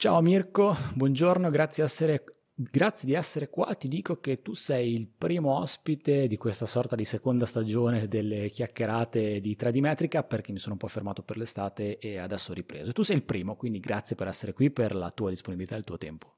[0.00, 2.22] Ciao Mirko, buongiorno, grazie, essere,
[2.54, 3.74] grazie, di essere qua.
[3.74, 8.48] Ti dico che tu sei il primo ospite di questa sorta di seconda stagione delle
[8.48, 12.54] chiacchierate di 3D Metrica perché mi sono un po' fermato per l'estate e adesso ho
[12.54, 12.92] ripreso.
[12.92, 15.84] Tu sei il primo, quindi grazie per essere qui, per la tua disponibilità e il
[15.84, 16.30] tuo tempo.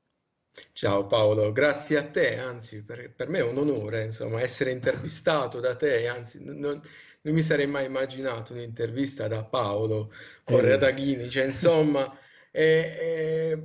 [0.72, 5.60] Ciao Paolo, grazie a te, anzi per, per me è un onore insomma, essere intervistato
[5.60, 10.10] da te, anzi non, non mi sarei mai immaginato un'intervista da Paolo
[10.44, 12.10] Corredaghini, cioè insomma,
[12.50, 13.62] e, e,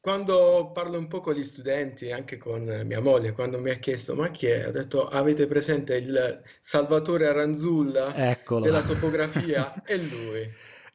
[0.00, 4.14] quando parlo un po' con gli studenti, anche con mia moglie, quando mi ha chiesto
[4.14, 8.64] ma chi è, ho detto avete presente il Salvatore Aranzulla Eccolo.
[8.64, 9.82] della topografia?
[9.82, 10.48] È lui.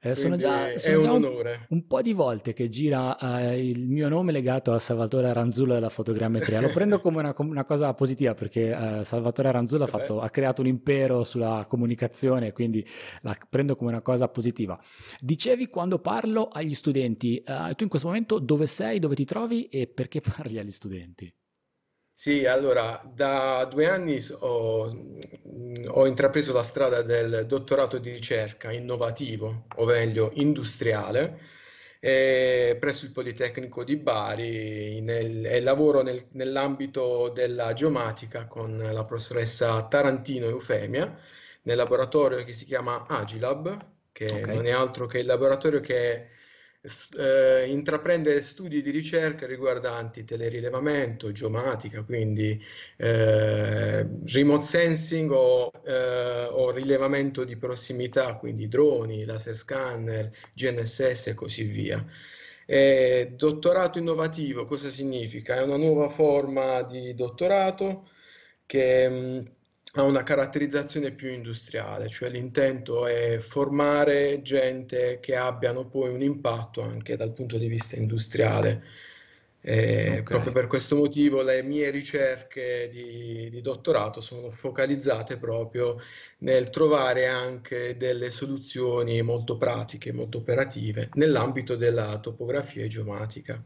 [0.03, 3.63] Eh, sono già, sono è già un un, un po' di volte che gira eh,
[3.69, 6.59] il mio nome legato a Salvatore Aranzulla della fotogrammetria.
[6.61, 10.67] Lo prendo come una, una cosa positiva perché eh, Salvatore Aranzulla fatto- ha creato un
[10.67, 12.83] impero sulla comunicazione, quindi
[13.21, 14.79] la prendo come una cosa positiva.
[15.19, 19.65] Dicevi quando parlo agli studenti, eh, tu in questo momento dove sei, dove ti trovi
[19.65, 21.31] e perché parli agli studenti?
[22.13, 28.71] Sì, allora, da due anni ho, mm, ho intrapreso la strada del dottorato di ricerca
[28.71, 31.39] innovativo, o meglio, industriale,
[31.99, 39.03] eh, presso il Politecnico di Bari nel- e lavoro nel- nell'ambito della geomatica con la
[39.03, 41.17] professoressa Tarantino Eufemia
[41.63, 46.27] nel laboratorio che si chiama Agilab, che Ok, non è altro che il laboratorio che
[47.17, 52.59] eh, intraprende studi di ricerca riguardanti telerilevamento, geomatica, quindi
[52.97, 61.33] eh, remote sensing o, eh, o rilevamento di prossimità, quindi droni, laser scanner, GNSS e
[61.35, 62.03] così via.
[62.65, 65.55] E dottorato innovativo cosa significa?
[65.55, 68.09] È una nuova forma di dottorato
[68.65, 69.43] che mh,
[69.93, 76.81] ha una caratterizzazione più industriale, cioè l'intento è formare gente che abbiano poi un impatto
[76.81, 78.83] anche dal punto di vista industriale.
[79.63, 80.23] E ok.
[80.23, 85.99] proprio per questo motivo le mie ricerche di, di dottorato sono focalizzate proprio
[86.39, 93.63] nel trovare anche delle soluzioni molto pratiche, molto operative nell'ambito della topografia e geomatica.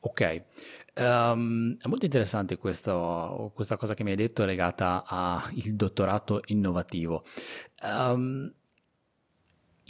[0.00, 0.42] Ok,
[1.00, 5.42] Ehm, è molto interessante questo- questa cosa che mi hai detto legata al
[5.74, 7.24] dottorato innovativo.
[7.84, 8.52] Ehm,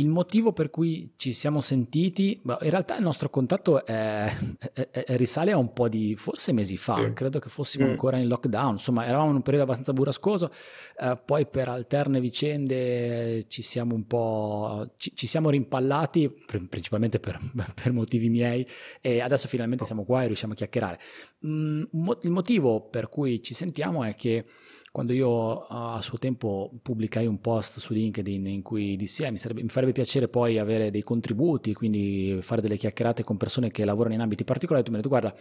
[0.01, 4.33] il motivo per cui ci siamo sentiti, in realtà il nostro contatto è-
[4.73, 6.83] è- è- risale a un po' di, forse mesi Sì.
[6.83, 7.91] fa, credo che fossimo Mm.
[7.91, 10.53] ancora in lockdown, insomma eravamo in un periodo abbastanza burrascoso,
[11.01, 17.19] eh, poi per alterne vicende ci siamo un po', ci, ci siamo rimpallati, pr- principalmente
[17.19, 17.37] per,
[17.83, 18.65] per motivi miei,
[19.01, 20.99] e adesso finalmente siamo qua e riusciamo a chiacchierare.
[21.45, 21.83] Mm,
[22.23, 24.45] il motivo per cui ci sentiamo è che
[24.93, 29.39] quando io a suo tempo pubblicai un post su LinkedIn in cui dissi eh, mi,
[29.39, 33.85] sarebbe- mi farebbe piacere poi avere dei contributi, quindi fare delle chiacchierate con persone che
[33.85, 35.37] lavorano in ambiti particolari, tu mi hai detto guarda,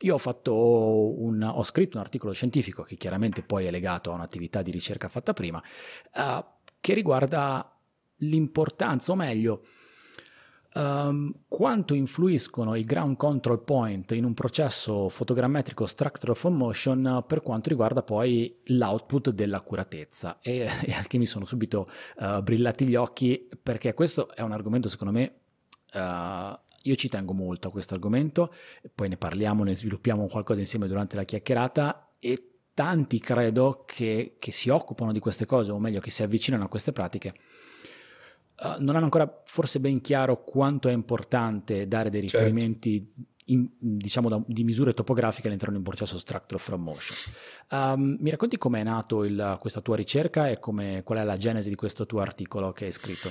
[0.00, 0.18] io ho
[1.18, 5.08] un, ho scritto un articolo scientifico che chiaramente poi è legato a un'attività di ricerca
[5.08, 5.62] fatta prima,
[6.14, 6.44] eh,
[6.80, 7.70] che riguarda
[8.18, 9.64] l'importanza, o meglio,
[10.76, 17.24] ehm, quanto influiscono i ground control point in un processo fotogrammetrico structure of motion eh,
[17.26, 20.38] per quanto riguarda poi l'output dell'accuratezza?
[20.40, 21.86] E, e anche mi sono subito
[22.20, 25.40] eh, brillati gli occhi perché questo è un argomento secondo me
[25.92, 28.54] eh, io ci tengo molto a questo argomento,
[28.94, 34.52] poi ne parliamo, ne sviluppiamo qualcosa insieme durante la chiacchierata e tanti credo che, che
[34.52, 37.34] si occupano di queste cose, o meglio che si avvicinano a queste pratiche,
[38.62, 42.44] eh, non hanno ancora forse ben chiaro quanto è importante dare dei Certo.
[42.44, 43.12] riferimenti
[43.48, 47.16] in- diciamo da- di misure topografiche all'interno di un processo structure from motion.
[47.70, 51.68] Um, mi racconti com'è nato il- questa tua ricerca e come- qual è la genesi
[51.68, 53.30] di questo tuo articolo che hai scritto?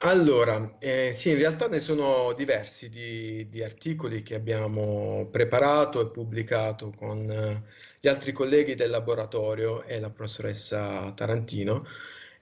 [0.00, 6.10] Allora, eh, sì, in realtà ne sono diversi di, di articoli che abbiamo preparato e
[6.10, 7.62] pubblicato con eh,
[7.98, 11.84] gli altri colleghi del laboratorio e la professoressa Tarantino.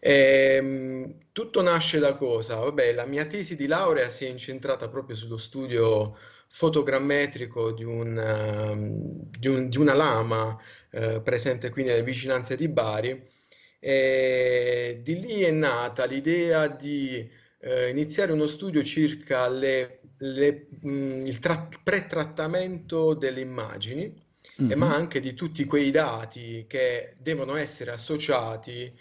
[0.06, 2.56] Ehm, tutto nasce da cosa?
[2.56, 6.14] Vabbè, la mia tesi di laurea si è incentrata proprio sullo studio
[6.48, 10.56] fotogrammetrico di un, ehm, di un- di una lama
[10.90, 13.20] eh, presente qui nelle vicinanze di Bari.
[13.80, 17.28] E di lì è nata l'idea di
[17.60, 24.12] eh, iniziare uno studio circa le- le- mh, il tra- pre-trattamento delle immagini,
[24.66, 28.92] e ma anche di tutti quei dati che devono essere associati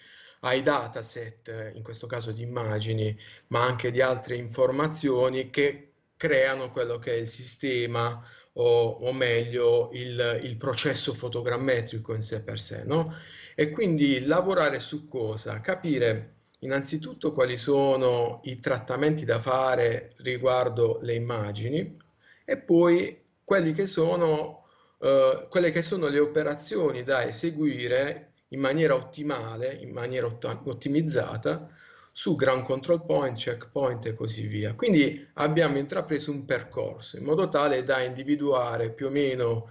[0.44, 3.18] ai dataset, in questo caso di immagini,
[3.48, 8.24] ma anche di altre informazioni che creano quello che è il sistema
[8.54, 13.14] o, o meglio il, il processo fotogrammetrico in sé per sé, no?
[13.56, 15.60] E quindi lavorare su cosa?
[15.62, 21.98] Capire innanzitutto quali sono i trattamenti da fare riguardo le immagini
[22.46, 24.66] e poi quelli che sono,
[25.00, 31.70] eh, quelle che sono le operazioni da eseguire in maniera ottimale, in maniera ottimizzata
[32.12, 34.76] su ground control point, checkpoint e così via.
[34.76, 39.70] Quindi abbiamo intrapreso un percorso in modo tale da individuare più o meno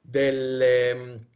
[0.00, 1.28] delle,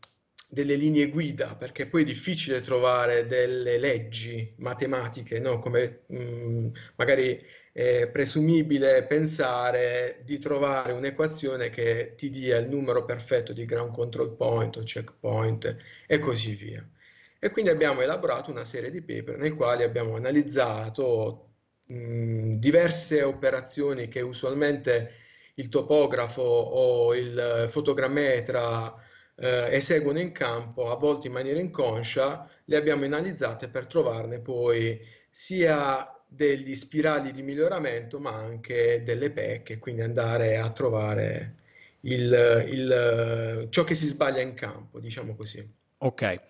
[0.49, 5.61] delle linee guida, perché poi è difficile trovare delle leggi matematiche, no?
[5.61, 7.41] come mh, mm, magari
[7.75, 14.37] è presumibile pensare di trovare un'equazione che ti dia il numero perfetto di ground control
[14.37, 15.76] point o checkpoint
[16.06, 16.88] e così via.
[17.37, 21.49] E quindi abbiamo elaborato una serie di paper nei quali abbiamo analizzato
[21.88, 25.12] mh, diverse operazioni che usualmente
[25.56, 28.94] il topografo o il fotogrammetra
[29.35, 35.00] eh, eseguono in campo, a volte in maniera inconscia, le abbiamo analizzate per trovarne poi
[35.29, 41.55] sia degli spirali di miglioramento, ma anche delle pecche, quindi andare a trovare
[42.01, 45.67] il, il, ciò che si sbaglia in campo, diciamo così.
[45.99, 46.41] Ok.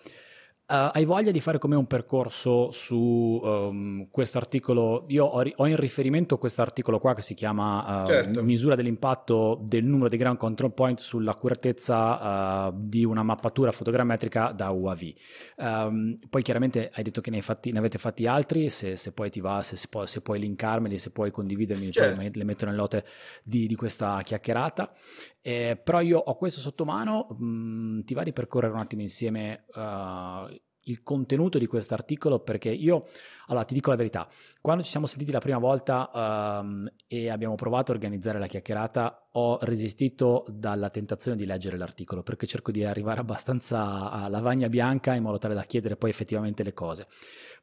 [0.66, 5.04] Uh, hai voglia di fare come un percorso su um, questo articolo?
[5.08, 8.42] Io ho, ho, in riferimento questo articolo qua che si chiama uh, certo.
[8.42, 14.70] Misura dell'impatto del numero di ground control point sull'accuratezza uh, di una mappatura fotogrammetrica da
[14.70, 15.00] UAV.
[15.56, 19.12] Um, ehm, poi chiaramente hai detto che ne, fatti, ne avete fatti altri, se, se,
[19.12, 22.22] poi ti va, se, se, puoi, se puoi linkarmeli, se puoi condividermi, certo.
[22.22, 23.04] poi le metto nelle note
[23.42, 24.90] di, di questa chiacchierata.
[25.46, 29.02] Eh, però io ho questo sotto mano, mh, mm, ti va di percorrere un attimo
[29.02, 30.50] insieme uh,
[30.84, 33.08] il contenuto di questo articolo perché io,
[33.48, 34.26] allora ti dico la verità,
[34.62, 39.28] quando ci siamo sentiti la prima volta um, e abbiamo provato a organizzare la chiacchierata,
[39.32, 45.14] ho resistito dalla tentazione di leggere l'articolo perché cerco di arrivare abbastanza a lavagna bianca
[45.14, 47.06] in modo tale da chiedere poi effettivamente le cose.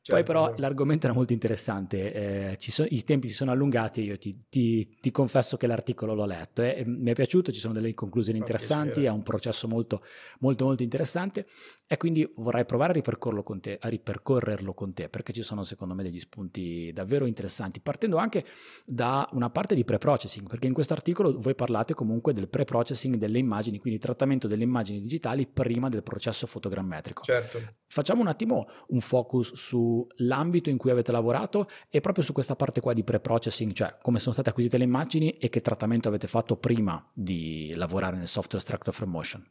[0.03, 2.11] Certo, Poi però l'argomento era molto interessante,
[2.53, 6.25] eh, so, i tempi si sono allungati, io ti, ti, ti confesso che l'articolo l'ho
[6.25, 10.01] letto eh, e mi è piaciuto, ci sono delle conclusioni interessanti, è un processo molto
[10.39, 11.45] molto molto interessante
[11.87, 15.63] e quindi vorrei provare a ripercorrerlo con te, a ripercorrerlo con te perché ci sono
[15.63, 18.43] secondo me degli spunti davvero interessanti, partendo anche
[18.83, 23.37] da una parte di pre-processing, perché in questo articolo voi parlate comunque del pre-processing delle
[23.37, 27.21] immagini, quindi trattamento delle immagini digitali prima del processo fotogrammetrico.
[27.21, 27.80] Certo.
[27.91, 32.79] Facciamo un attimo un focus sull'ambito in cui avete lavorato e proprio su questa parte
[32.79, 36.55] qua di pre-processing, cioè come sono state acquisite le immagini e che trattamento avete fatto
[36.55, 39.45] prima di lavorare nel software Structure from Motion.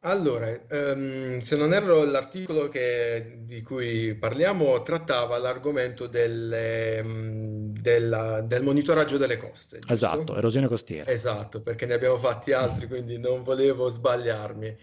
[0.00, 8.42] Allora, ehm, se non erro, l'articolo che- di cui parliamo trattava l'argomento delle, mm, della-
[8.42, 10.36] del monitoraggio delle coste, Esatto, giusto?
[10.36, 11.10] erosione costiera.
[11.10, 14.76] Esatto, perché ne abbiamo fatti altri, quindi non volevo sbagliarmi.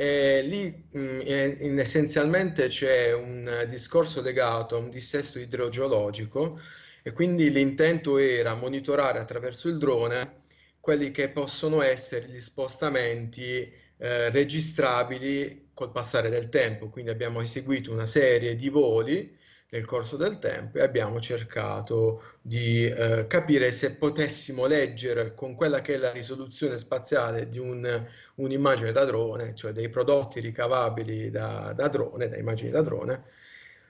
[0.00, 1.20] E lì mh,
[1.58, 6.60] in, essenzialmente c'è un discorso legato a un dissesto idrogeologico
[7.02, 10.42] e quindi l'intento era monitorare attraverso il drone
[10.78, 16.90] quelli che possono essere gli spostamenti eh, registrabili col passare del tempo.
[16.90, 19.36] Quindi abbiamo eseguito una serie di voli
[19.70, 25.82] nel corso del tempo e abbiamo cercato di eh, capire se potessimo leggere con quella
[25.82, 28.06] che è la risoluzione spaziale di un,
[28.36, 33.24] un'immagine da drone, cioè dei prodotti ricavabili da, da drone, da immagini da drone,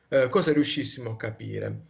[0.09, 1.83] eh, cosa riuscissimo a capire.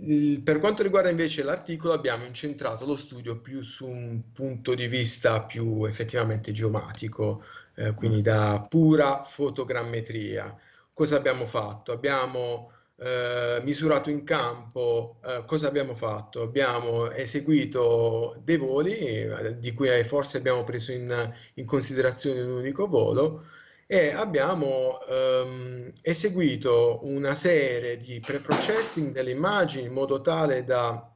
[0.00, 4.86] Il, per quanto riguarda invece l'articolo abbiamo incentrato lo studio più su un punto di
[4.86, 7.42] vista più effettivamente geomatico,
[7.74, 10.54] eh, quindi da pura fotogrammetria.
[10.92, 11.92] Cosa abbiamo fatto?
[11.92, 16.42] Abbiamo eh, misurato in campo, eh, cosa abbiamo fatto?
[16.42, 22.88] Abbiamo eseguito dei voli, eh, di cui forse abbiamo preso in, in considerazione un unico
[22.88, 23.44] volo,
[23.86, 31.10] e abbiamo ehm, eseguito una serie di pre-processing delle immagini in modo tale da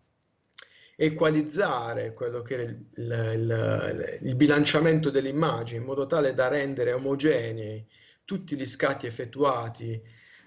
[0.96, 6.48] equalizzare quello che era il, il, il, il bilanciamento delle immagini, in modo tale da
[6.48, 7.84] rendere omogenei
[8.24, 10.00] tutti gli scatti effettuati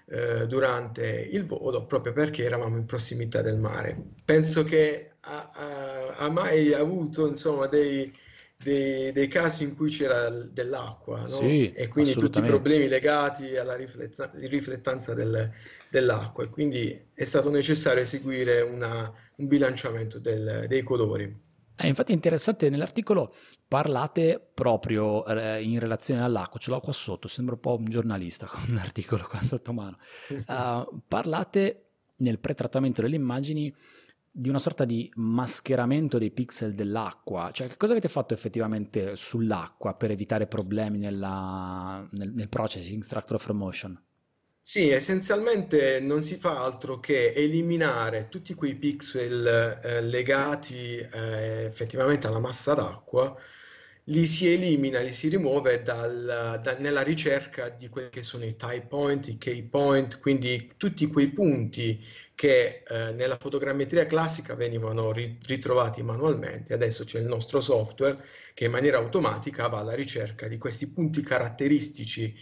[0.08, 3.96] eh, durante il volo proprio perché eravamo in prossimità del mare.
[4.24, 8.12] Penso che ha, ha, ha mai avuto insomma dei,
[8.56, 11.26] dei, dei, casi in cui c'era dell'acqua no?
[11.26, 15.50] sì, e quindi tutti i problemi legati alla riflettanza del,
[15.90, 21.44] dell'acqua e quindi è stato necessario eseguire una, un bilanciamento del, dei colori.
[21.76, 23.34] Eh, infatti è interessante, nell'articolo
[23.68, 28.46] parlate proprio eh, in relazione all'acqua, ce l'ho qua sotto, sembra un po' un giornalista
[28.50, 29.98] con l'articolo qua sotto mano.
[30.46, 31.82] Uh, parlate
[32.16, 33.74] nel pretrattamento delle immagini
[34.38, 39.94] di una sorta di mascheramento dei pixel dell'acqua, cioè che cosa avete fatto effettivamente sull'acqua
[39.94, 44.05] per evitare problemi nella, nel, nel processing structure from motion?
[44.68, 52.26] Sì, essenzialmente non si fa altro che eliminare tutti quei pixel eh, legati eh, effettivamente
[52.26, 53.32] alla massa d'acqua,
[54.08, 58.56] li si elimina, li si rimuove dal- da- nella ricerca di quelli che sono i
[58.56, 62.04] tie point, i key point, quindi tutti quei punti
[62.34, 66.74] che eh, nella fotogrammetria classica venivano ri- ritrovati manualmente.
[66.74, 68.18] Adesso c'è il nostro software
[68.52, 72.34] che in maniera automatica va alla ricerca di questi punti caratteristici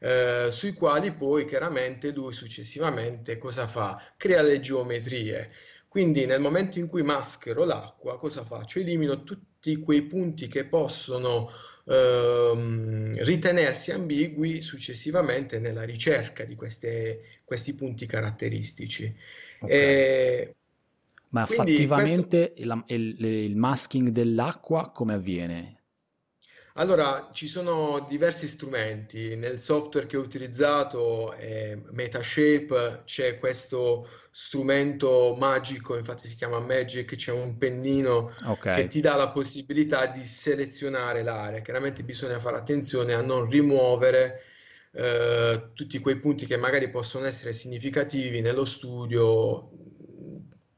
[0.00, 4.00] eh, sui quali poi chiaramente lui successivamente cosa fa?
[4.16, 5.50] Crea le geometrie.
[5.88, 8.78] Quindi nel momento in cui maschero l'acqua, cosa faccio?
[8.78, 11.50] Elimino tutti quei punti che possono
[11.86, 19.14] ehm, ritenersi ambigui successivamente nella ricerca di queste, questi punti caratteristici.
[19.60, 19.80] Ok.
[19.82, 20.54] E
[21.30, 25.79] Ma quindi questo fattivamente il, il- il masking dell'acqua come avviene?
[26.80, 29.36] Allora, ci sono diversi strumenti.
[29.36, 37.16] Nel software che ho utilizzato, eh, Metashape, c'è questo strumento magico, infatti si chiama Magic,
[37.16, 41.60] c'è un pennino Ok, che ti dà la possibilità di selezionare l'area.
[41.60, 44.42] Chiaramente bisogna fare attenzione a non rimuovere
[44.92, 49.68] eh, tutti quei punti che magari possono essere significativi nello studio,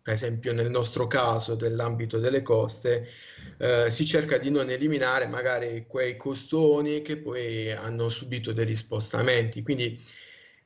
[0.02, 3.06] per esempio nel nostro caso dell'ambito delle coste
[3.58, 9.62] eh, si cerca di non eliminare magari quei costoni che poi hanno subito degli spostamenti.
[9.62, 10.00] Quindi,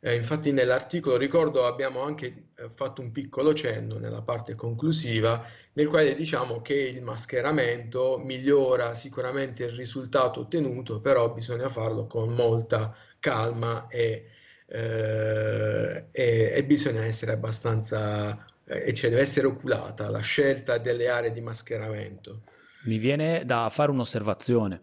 [0.01, 5.89] eh, infatti, nell'articolo ricordo abbiamo anche eh, fatto un piccolo cenno nella parte conclusiva, nel
[5.89, 12.95] quale diciamo che il mascheramento migliora sicuramente il risultato ottenuto, però bisogna farlo con molta
[13.19, 14.29] calma e,
[14.67, 21.31] eh, e- e bisogna essere abbastanza, e cioè deve essere oculata la scelta delle aree
[21.31, 22.43] di mascheramento.
[22.83, 24.83] mi viene da fare un'osservazione.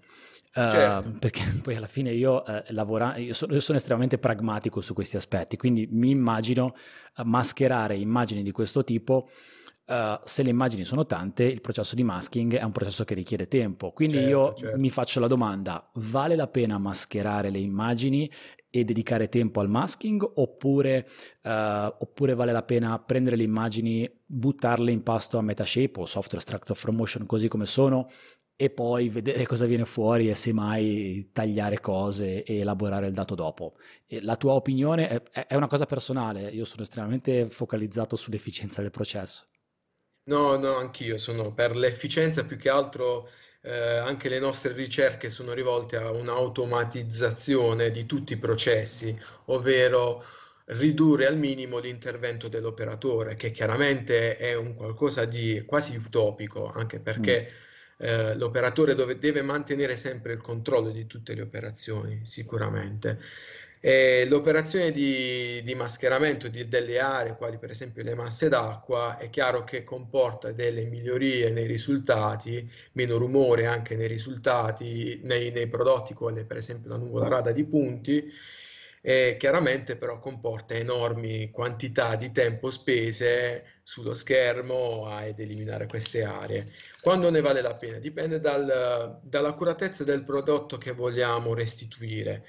[0.55, 4.81] eh, Certo, perché poi alla fine io, eh, lavora- io sono, io sono estremamente pragmatico
[4.81, 6.75] su questi aspetti, quindi mi immagino
[7.17, 9.29] eh, mascherare immagini di questo tipo.
[9.85, 13.47] eh, se le immagini sono tante, il processo di masking è un processo che richiede
[13.47, 13.91] tempo.
[13.91, 14.91] Quindi certo, io mi certo.
[14.91, 18.29] faccio la domanda: vale la pena mascherare le immagini
[18.75, 21.07] e dedicare tempo al masking oppure,
[21.43, 26.41] eh, oppure vale la pena prendere le immagini, buttarle in pasto a Metashape o software
[26.41, 28.09] extractor from motion così come sono
[28.55, 33.75] e poi vedere cosa viene fuori e semmai tagliare cose e elaborare il dato dopo.
[34.07, 38.89] E la tua opinione è- è una cosa personale, io sono estremamente focalizzato sull'efficienza del
[38.89, 39.49] processo.
[40.25, 43.29] No, no, anch'io sono per l'efficienza più che altro,
[43.65, 50.23] eh, anche le nostre ricerche sono rivolte a un'automatizzazione di tutti i processi, ovvero
[50.65, 57.03] ridurre al minimo l'intervento dell'operatore, che chiaramente è un qualcosa di quasi utopico, anche Mm.
[57.03, 57.51] perché
[57.97, 63.19] eh, l'operatore dove- deve mantenere sempre il controllo di tutte le operazioni, sicuramente.
[63.85, 69.29] E l'operazione di, di mascheramento di- delle aree, quali per esempio le masse d'acqua, è
[69.29, 76.13] chiaro che comporta delle migliorie nei risultati, meno rumore anche nei risultati, nei, nei prodotti,
[76.13, 78.31] come per esempio la nuvola rada di punti,
[79.01, 86.71] e chiaramente però comporta enormi quantità di tempo spese sullo schermo ad eliminare queste aree.
[87.01, 87.97] Quando ne vale la pena?
[87.97, 92.45] Dipende dal- dall'accuratezza del prodotto che vogliamo restituire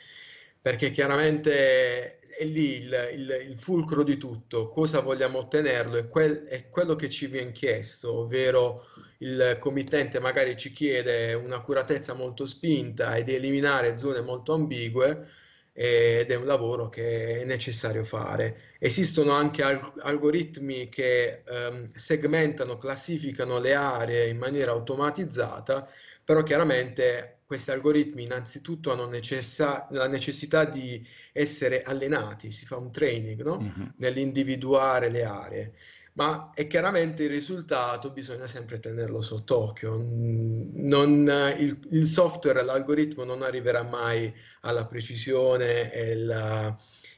[0.64, 6.44] perché chiaramente è lì il, il- il fulcro di tutto, cosa vogliamo ottenerlo, è, quel-
[6.44, 8.86] è quello che ci viene chiesto, ovvero
[9.18, 15.28] il committente magari ci chiede un'accuratezza molto spinta e di eliminare zone molto ambigue
[15.76, 18.74] ed è un lavoro che è necessario fare.
[18.78, 25.86] Esistono anche al- algoritmi che ehm, segmentano, classificano le aree in maniera automatizzata
[26.24, 32.90] però chiaramente questi algoritmi innanzitutto hanno necessa- la necessità di essere allenati, si fa un
[32.90, 33.60] training, no?
[33.60, 33.94] Mhm.
[33.98, 35.74] Nell'individuare le aree,
[36.14, 39.98] ma è chiaramente il risultato bisogna sempre tenerlo sott'occhio.
[39.98, 44.32] Mm, non- il, il software, l'algoritmo non arriverà mai
[44.62, 46.74] alla precisione e la-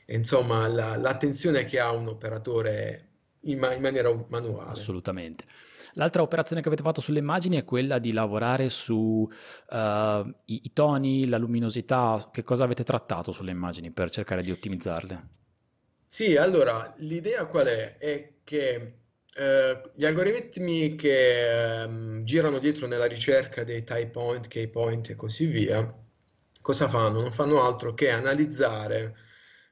[0.06, 3.08] insomma la- l'attenzione che ha un operatore
[3.42, 4.70] in, ma- in maniera manuale.
[4.72, 5.44] Assolutamente.
[5.96, 9.28] L'altra operazione che avete fatto sulle immagini è quella di lavorare su
[9.70, 14.50] eh, i, i toni, la luminosità, che cosa avete trattato sulle immagini per cercare di
[14.50, 15.28] ottimizzarle?
[16.06, 17.96] Sì, allora l'idea qual è?
[17.96, 18.98] È che
[19.34, 25.14] eh, gli algoritmi che ehm, girano dietro nella ricerca dei type point, key point e
[25.16, 25.94] così via,
[26.60, 27.22] cosa fanno?
[27.22, 29.16] Non fanno altro che analizzare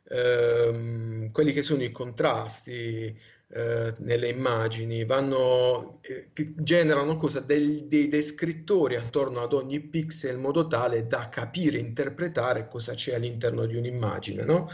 [0.09, 3.19] ehm, quelli che sono i contrasti
[3.57, 7.39] eh, nelle immagini, vanno, eh, generano cosa?
[7.39, 13.15] Del- dei descrittori attorno ad ogni pixel in modo tale da capire, interpretare cosa c'è
[13.15, 14.69] all'interno di un'immagine, no?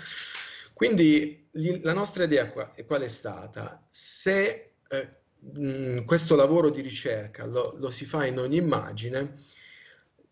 [0.72, 1.46] Quindi
[1.82, 3.84] la nostra idea qual è stata?
[3.86, 9.36] Se eh, questo lavoro di ricerca lo, lo si fa in ogni immagine,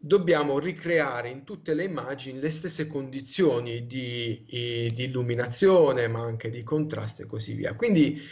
[0.00, 6.62] dobbiamo ricreare in tutte le immagini le stesse condizioni di, di, illuminazione, ma anche di
[6.62, 7.74] contrasto e così via.
[7.74, 8.22] Quindi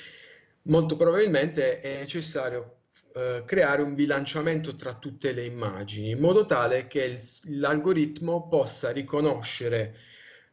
[0.63, 2.77] molto probabilmente è necessario
[3.15, 7.21] eh, creare un bilanciamento tra tutte le immagini, in modo tale che il,
[7.59, 9.97] l'algoritmo possa riconoscere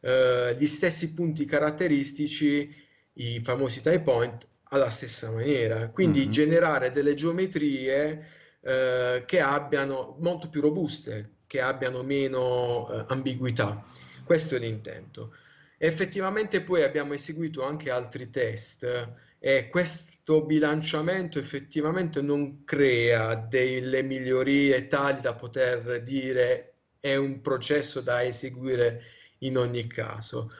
[0.00, 2.74] eh, gli stessi punti caratteristici,
[3.14, 5.88] i famosi type point, alla stessa maniera.
[5.90, 6.30] Quindi mm-hmm.
[6.30, 13.84] generare delle geometrie eh, che abbiano molto più robuste, che abbiano meno eh, ambiguità.
[14.24, 15.34] Questo è l'intento.
[15.76, 24.86] Effettivamente poi abbiamo eseguito anche altri test e questo bilanciamento effettivamente non crea delle migliorie
[24.86, 29.02] tali da poter dire è un processo da eseguire
[29.40, 30.50] in ogni caso.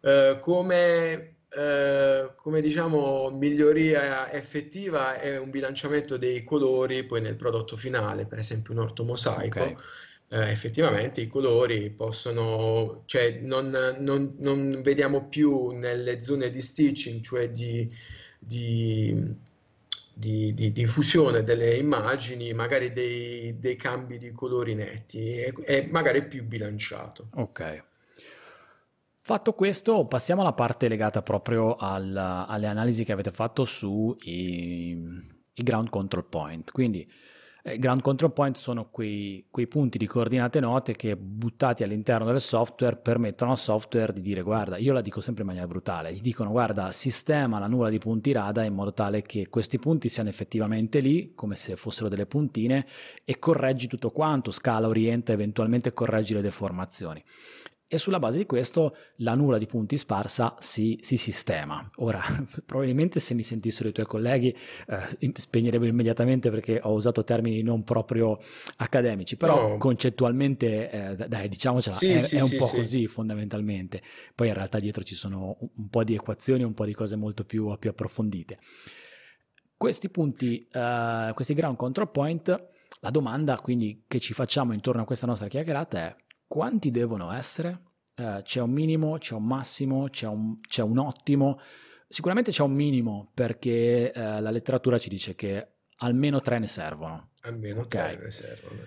[0.00, 7.76] Eh, come eh, come diciamo, miglioria effettiva è un bilanciamento dei colori poi nel prodotto
[7.76, 9.60] finale, per esempio un ortomosaico.
[9.60, 9.76] Okay.
[10.32, 17.20] Eh, effettivamente i colori possono, cioè non, non, non, vediamo più nelle zone di stitching,
[17.20, 17.92] cioè di,
[18.38, 19.34] di,
[20.14, 25.88] di, di, di fusione delle immagini, magari dei, dei cambi di colori netti, è, è
[25.90, 27.26] magari più bilanciato.
[27.34, 27.88] Ok.
[29.30, 34.98] Fatto questo, passiamo alla parte legata proprio al, alle analisi che avete fatto sui
[35.54, 36.72] ground control point.
[36.72, 37.08] Quindi,
[37.62, 42.40] eh, ground control point sono quei, quei, punti di coordinate note che buttati all'interno del
[42.40, 46.22] software permettono al software di dire guarda, io la dico sempre in maniera brutale, gli
[46.22, 50.28] dicono guarda, sistema la nuvola di punti rada in modo tale che questi punti siano
[50.28, 52.84] effettivamente lì, come se fossero delle puntine,
[53.24, 57.22] e correggi tutto quanto, scala, orienta, eventualmente correggi le deformazioni
[57.92, 61.84] e sulla base di questo la nuvola di punti sparsa si, si sistema.
[61.96, 62.22] Ora,
[62.64, 64.56] probabilmente se mi sentissero i tuoi colleghi
[64.86, 68.38] eh, spegnerebbero immediatamente perché ho usato termini non proprio
[68.76, 69.78] accademici, però no.
[69.78, 74.00] concettualmente, eh, dai, diciamocela, sì, è, sì, è, un sì, po' così fondamentalmente.
[74.36, 77.42] Poi in realtà dietro ci sono un, po' di equazioni, un po' di cose molto
[77.42, 78.60] più, più approfondite.
[79.76, 82.68] Questi punti, uh, questi ground control point,
[83.00, 86.16] la domanda quindi che ci facciamo intorno a questa nostra chiacchierata è
[86.50, 87.80] quanti devono essere?
[88.16, 91.60] Eh, c'è un minimo, c'è un massimo, c'è un, c'è un ottimo.
[92.08, 97.30] Sicuramente c'è un minimo perché eh, la letteratura ci dice che almeno tre ne servono.
[97.42, 98.10] Almeno okay.
[98.10, 98.80] tre ne servono.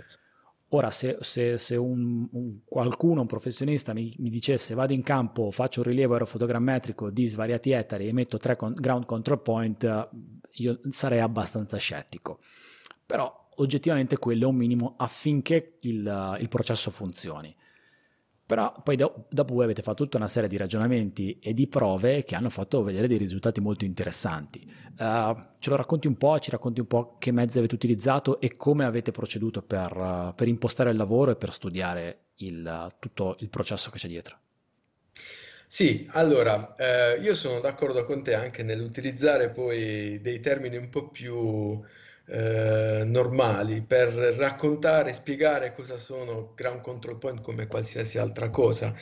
[0.67, 5.49] Ora, se, se, se un, un, qualcuno, un professionista mi, mi, dicesse vado in campo,
[5.49, 10.09] faccio un rilievo aerofotogrammetrico di svariati ettari e metto tre con, ground control point,
[10.51, 12.39] io sarei abbastanza scettico.
[13.05, 17.55] Però oggettivamente quello è un minimo affinché il, il processo funzioni.
[18.45, 22.23] Però poi do, dopo voi avete fatto tutta una serie di ragionamenti e di prove
[22.23, 24.69] che hanno fatto vedere dei risultati molto interessanti.
[24.97, 28.55] Uh, ce lo racconti un po', ci racconti un po' che mezzi avete utilizzato e
[28.55, 33.37] come avete proceduto per, uh, per impostare il lavoro e per studiare il, uh, tutto
[33.39, 34.37] il processo che c'è dietro.
[35.65, 41.09] Sì, allora, eh, io sono d'accordo con te anche nell'utilizzare poi dei termini un po'
[41.09, 41.81] più
[42.25, 48.95] eh, normali per raccontare e spiegare cosa sono ground control point come qualsiasi altra cosa.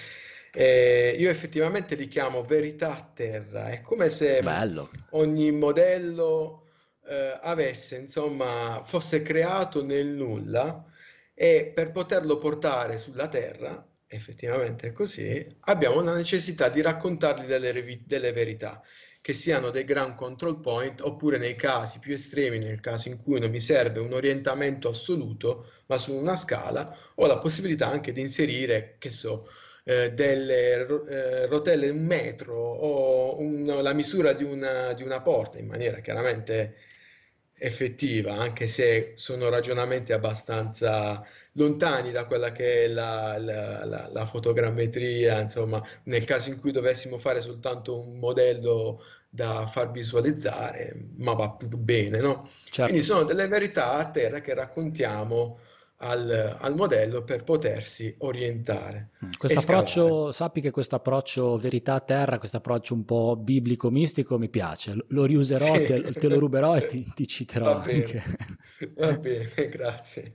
[0.53, 4.89] Eh, io effettivamente li chiamo verità a terra, è come se Bello.
[5.11, 6.67] ogni modello
[7.07, 10.85] eh, avesse, insomma, fosse creato nel nulla
[11.33, 18.01] e per poterlo portare sulla terra, effettivamente è così, abbiamo la necessità di raccontargli delle,
[18.05, 18.81] delle verità
[19.21, 23.39] che siano dei ground control point oppure nei casi più estremi, nel caso in cui
[23.39, 28.21] non mi serve un orientamento assoluto, ma su una scala, ho la possibilità anche di
[28.21, 29.47] inserire, che so,
[29.83, 35.59] eh, delle eh, rotelle un metro o un, la misura di una, di una porta
[35.59, 36.75] in maniera chiaramente
[37.53, 44.25] effettiva, anche se sono ragionamenti abbastanza lontani da quella che è la, la, la, la,
[44.25, 51.33] fotogrammetria, insomma, nel caso in cui dovessimo fare soltanto un modello da far visualizzare, ma
[51.33, 52.47] va pur bene, no?
[52.65, 52.91] Certo.
[52.91, 55.59] Quindi sono delle verità a terra che raccontiamo
[56.03, 59.11] al, al modello per potersi orientare.
[59.25, 59.29] Mm.
[59.37, 64.49] Questo approccio, sappi che questo approccio verità a terra, questo approccio un po' biblico-mistico mi
[64.49, 65.85] piace, lo riuserò, sì.
[65.85, 67.79] te, te, lo ruberò e ti, ti citerò va.
[67.79, 68.23] Bene.
[68.95, 70.33] Va bene, grazie.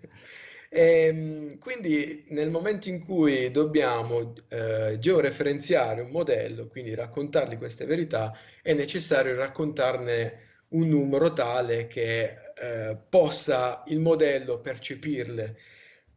[0.69, 7.85] E, ehm, quindi nel momento in cui dobbiamo eh, georeferenziare un modello, quindi raccontargli queste
[7.87, 15.57] verità, è necessario raccontarne un numero tale che eh, possa il modello percepirle.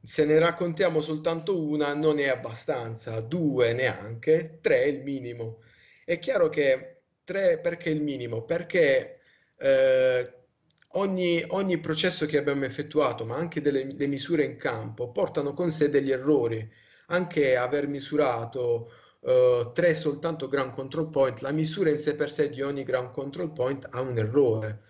[0.01, 5.61] Se ne raccontiamo soltanto una non è abbastanza, due neanche, tre è il minimo.
[6.05, 8.43] È chiaro che 3 perché il minimo?
[8.43, 9.19] Perché
[9.57, 10.33] eh,
[10.93, 15.69] ogni, ogni, processo che abbiamo effettuato, ma anche delle, delle misure in campo, portano con
[15.69, 16.67] sé degli errori.
[17.07, 22.49] Anche aver misurato uh, tre soltanto ground control point, la misura in sé per sé
[22.49, 24.83] di ogni ground control point ha un errore.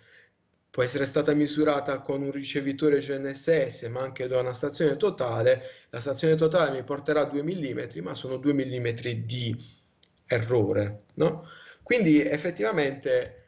[0.69, 5.63] Può essere stata misurata con un ricevitore GNSS, ma anche da una stazione totale.
[5.89, 8.87] La stazione totale mi porterà 2 mm, ma sono 2 mm
[9.25, 9.55] di
[10.27, 11.47] errore, no?
[11.81, 13.45] Quindi effettivamente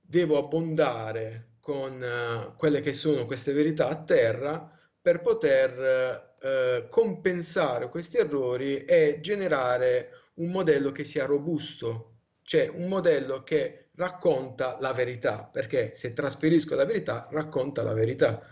[0.00, 4.68] devo abbondare con uh, quelle che sono queste verità a terra
[5.00, 12.86] per poter uh, compensare questi errori e generare un modello che sia robusto, cioè un
[12.86, 18.46] modello che racconta la verità, perché se trasferisco la verità, racconta la verità.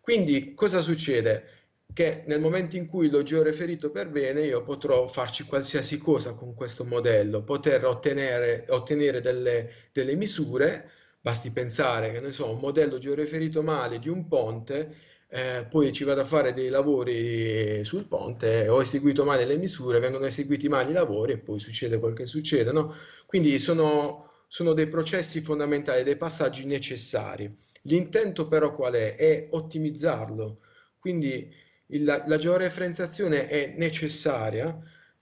[0.00, 1.44] Quindi cosa succede?
[1.92, 6.54] Che nel momento in cui l'ho georeferito per bene, io potrò farci qualsiasi cosa con
[6.54, 13.62] questo modello, poter ottenere, ottenere delle, delle misure, basti pensare che ne un modello georeferito
[13.62, 14.96] male di un ponte
[15.30, 20.00] eh, poi ci vado a fare dei lavori sul ponte, ho eseguito male le misure,
[20.00, 22.94] vengono eseguiti male i lavori e poi succede quel che succede, no?
[23.26, 27.54] Quindi sono, sono dei processi fondamentali, dei passaggi necessari.
[27.82, 29.16] L'intento però qual è?
[29.16, 30.60] È ottimizzarlo.
[30.98, 31.52] Quindi
[31.88, 34.78] il, la, la georeferenziazione è necessaria,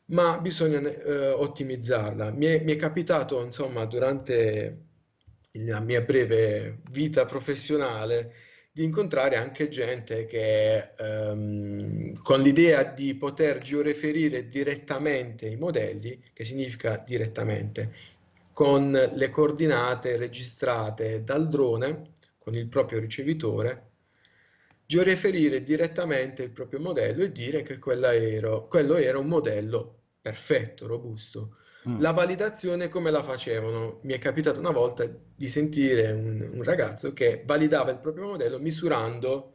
[0.06, 2.30] ma bisogna eh, ottimizzarla.
[2.32, 4.85] Mi è, mi è capitato, insomma, durante
[5.64, 8.34] la mia breve vita professionale,
[8.72, 16.44] di incontrare anche gente che ehm, con l'idea di poter georeferire direttamente i modelli, che
[16.44, 17.90] significa direttamente,
[18.52, 23.92] con le coordinate registrate dal drone, con il proprio ricevitore,
[24.84, 31.56] georeferire direttamente il proprio modello e dire che era, quello era un modello perfetto, robusto.
[31.88, 32.00] Mm.
[32.00, 34.00] La validazione come la facevano?
[34.02, 38.58] Mi è capitato una volta di sentire un, un ragazzo che validava il proprio modello
[38.58, 39.54] misurando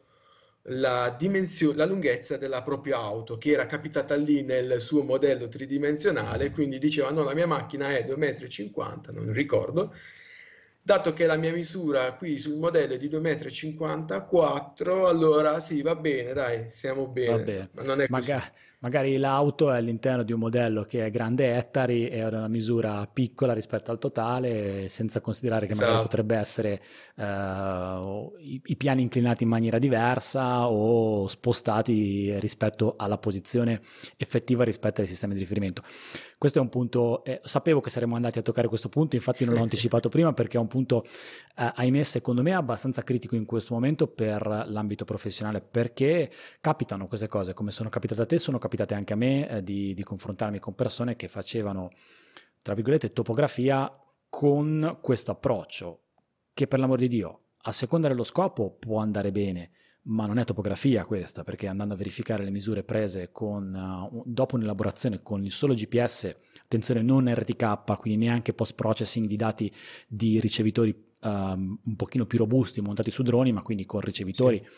[0.65, 6.51] la, dimensione, la lunghezza della propria auto che era capitata lì nel suo modello tridimensionale,
[6.51, 9.93] quindi diceva no, la mia macchina è 2,50 m, non ricordo,
[10.81, 15.95] dato che la mia misura qui sul modello è di 2,54 m, allora sì, va
[15.95, 17.37] bene, dai, siamo bene.
[17.37, 17.69] Vabbè.
[17.73, 18.33] Ma non è così.
[18.81, 22.47] Maga- magari l'auto è all'interno di un modello che è grande ettari e ha una
[22.47, 26.07] misura piccola rispetto al totale, senza considerare che magari esatto.
[26.07, 26.81] potrebbe essere
[27.15, 33.81] uh, i, i, piani inclinati in maniera diversa o spostati rispetto alla posizione
[34.17, 35.83] effettiva rispetto ai sistemi di riferimento.
[36.37, 39.53] Questo è un punto, eh, sapevo che saremmo andati a toccare questo punto, infatti non
[39.53, 41.05] l'ho anticipato prima perché è un punto,
[41.55, 47.27] eh, ahimè, secondo me abbastanza critico in questo momento per l'ambito professionale, perché capitano queste
[47.27, 50.59] cose, come sono capitate a te, sono capitate anche a me eh, di, di confrontarmi
[50.59, 51.89] con persone che facevano,
[52.61, 53.91] tra virgolette, topografia
[54.29, 56.03] con questo approccio,
[56.53, 59.71] che per l'amor di Dio, a seconda dello scopo può andare bene,
[60.03, 64.55] ma non è topografia questa, perché andando a verificare le misure prese con, uh, dopo
[64.55, 69.71] un'elaborazione con il solo GPS, attenzione non RTK, quindi neanche post processing di dati
[70.07, 74.71] di ricevitori um, un pochino più robusti montati su droni, ma quindi con ricevitori sì.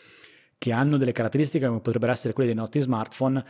[0.58, 3.44] che hanno delle caratteristiche come potrebbero essere quelle dei nostri smartphone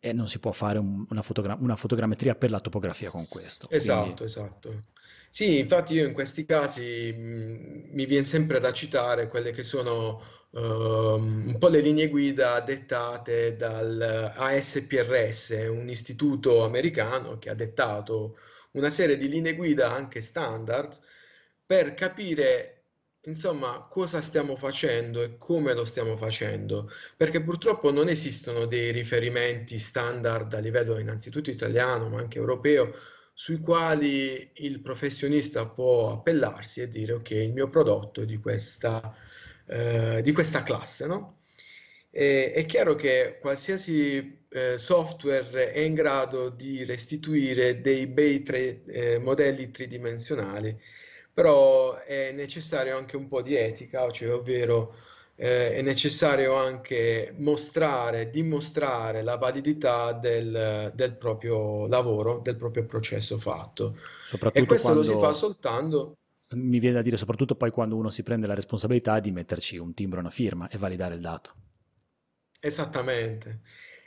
[0.00, 3.68] e non si può fare un, una, fotogra- una, fotogrammetria per la topografia con questo.
[3.70, 4.24] Esatto, quindi...
[4.24, 4.82] esatto.
[5.30, 10.22] Sì, infatti io in questi casi mh, mi viene sempre da citare quelle che sono
[10.50, 18.38] uh, un po' le linee guida dettate dal ASPRS, un istituto americano che ha dettato
[18.72, 20.96] una serie di linee guida anche standard
[21.66, 22.77] per capire
[23.28, 29.78] insomma cosa stiamo facendo e come lo stiamo facendo, perché purtroppo non esistono dei riferimenti
[29.78, 32.94] standard a livello innanzitutto italiano ma anche europeo
[33.32, 39.14] sui quali il professionista può appellarsi e dire ok, il mio prodotto è di questa,
[39.66, 41.36] eh, di questa classe, no?
[42.10, 48.82] E, è chiaro che qualsiasi eh, software è in grado di restituire dei bei tre,
[48.86, 50.76] eh, modelli tridimensionali,
[51.38, 54.96] però è necessario anche un po' di etica, cioè, ovvero
[55.36, 63.38] eh, è necessario anche mostrare, dimostrare la validità del, del, proprio lavoro, del proprio processo
[63.38, 63.96] fatto.
[64.52, 65.08] e questo quando...
[65.08, 66.14] lo si fa soltanto...
[66.56, 69.94] Mi viene da dire soprattutto poi quando uno si prende la responsabilità di metterci un
[69.94, 71.54] timbro, una firma e validare il dato.
[72.58, 73.60] Esattamente.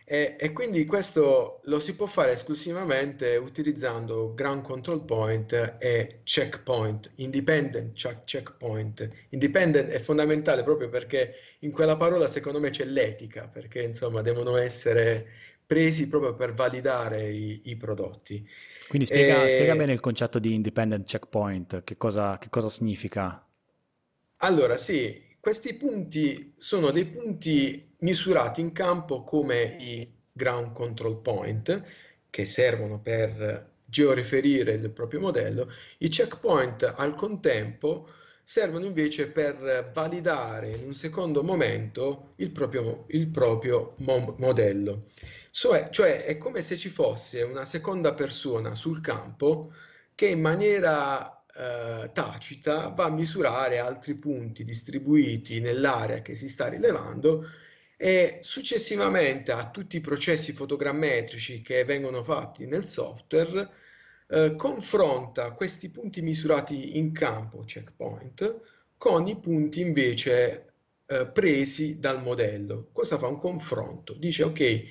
[0.05, 7.11] E, e quindi questo lo si può fare esclusivamente utilizzando ground control point e checkpoint,
[7.15, 7.93] independent
[8.25, 9.07] checkpoint.
[9.29, 14.57] Independent è fondamentale proprio perché in quella parola secondo me c'è l'etica, perché insomma devono
[14.57, 15.27] essere
[15.65, 18.45] presi proprio per validare i, i prodotti.
[18.89, 19.49] Quindi spiega, e...
[19.49, 23.47] spiega, bene il concetto di independent checkpoint, che cosa, che cosa significa?
[24.43, 31.83] Allora, sì, questi punti sono dei punti misurati in campo come i ground control point,
[32.29, 35.69] che servono per georeferire il proprio modello.
[35.97, 38.07] I checkpoint al contempo
[38.43, 45.05] servono invece per validare in un secondo momento il proprio, il proprio mo modello.
[45.49, 49.73] Cioè, cioè è come se ci fosse una seconda persona sul campo
[50.13, 56.67] che in maniera eh, tacita va a misurare altri punti distribuiti nell'area che si sta
[56.67, 57.45] rilevando
[57.97, 63.69] e successivamente a tutti i processi fotogrammetrici che vengono fatti nel software
[64.27, 68.59] eh, confronta questi punti misurati in campo checkpoint
[68.97, 70.73] con i punti invece
[71.05, 72.89] eh, presi dal modello.
[72.91, 74.13] Cosa fa un confronto?
[74.13, 74.83] Dice ok,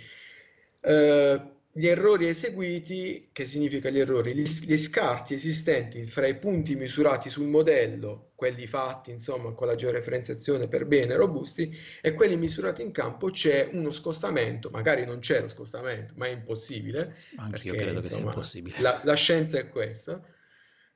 [0.82, 4.34] eh, gli errori eseguiti, che significa gli errori?
[4.34, 9.76] Gli, gli, scarti esistenti fra i punti misurati sul modello, quelli fatti insomma con la
[9.76, 15.40] georeferenziazione per bene robusti, e quelli misurati in campo c'è uno scostamento, magari non c'è
[15.40, 17.14] lo scostamento, ma è impossibile.
[17.36, 18.76] Anche perché, io credo insomma, che sia impossibile.
[18.80, 20.20] La, la scienza è questa.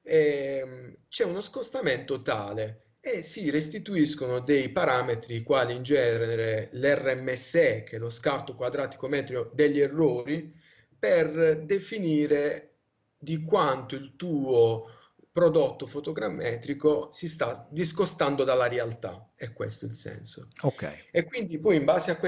[0.02, 7.84] E, ehm, c'è uno scostamento tale e si restituiscono dei parametri quali in genere l'RMSE,
[7.84, 10.62] che è lo scarto quadratico metrico degli errori,
[11.04, 12.76] per definire
[13.18, 14.88] di quanto il tuo
[15.30, 20.48] prodotto fotogrammetrico si sta discostando dalla realtà, è questo il senso.
[20.62, 21.08] Ok.
[21.10, 22.18] E quindi poi in base a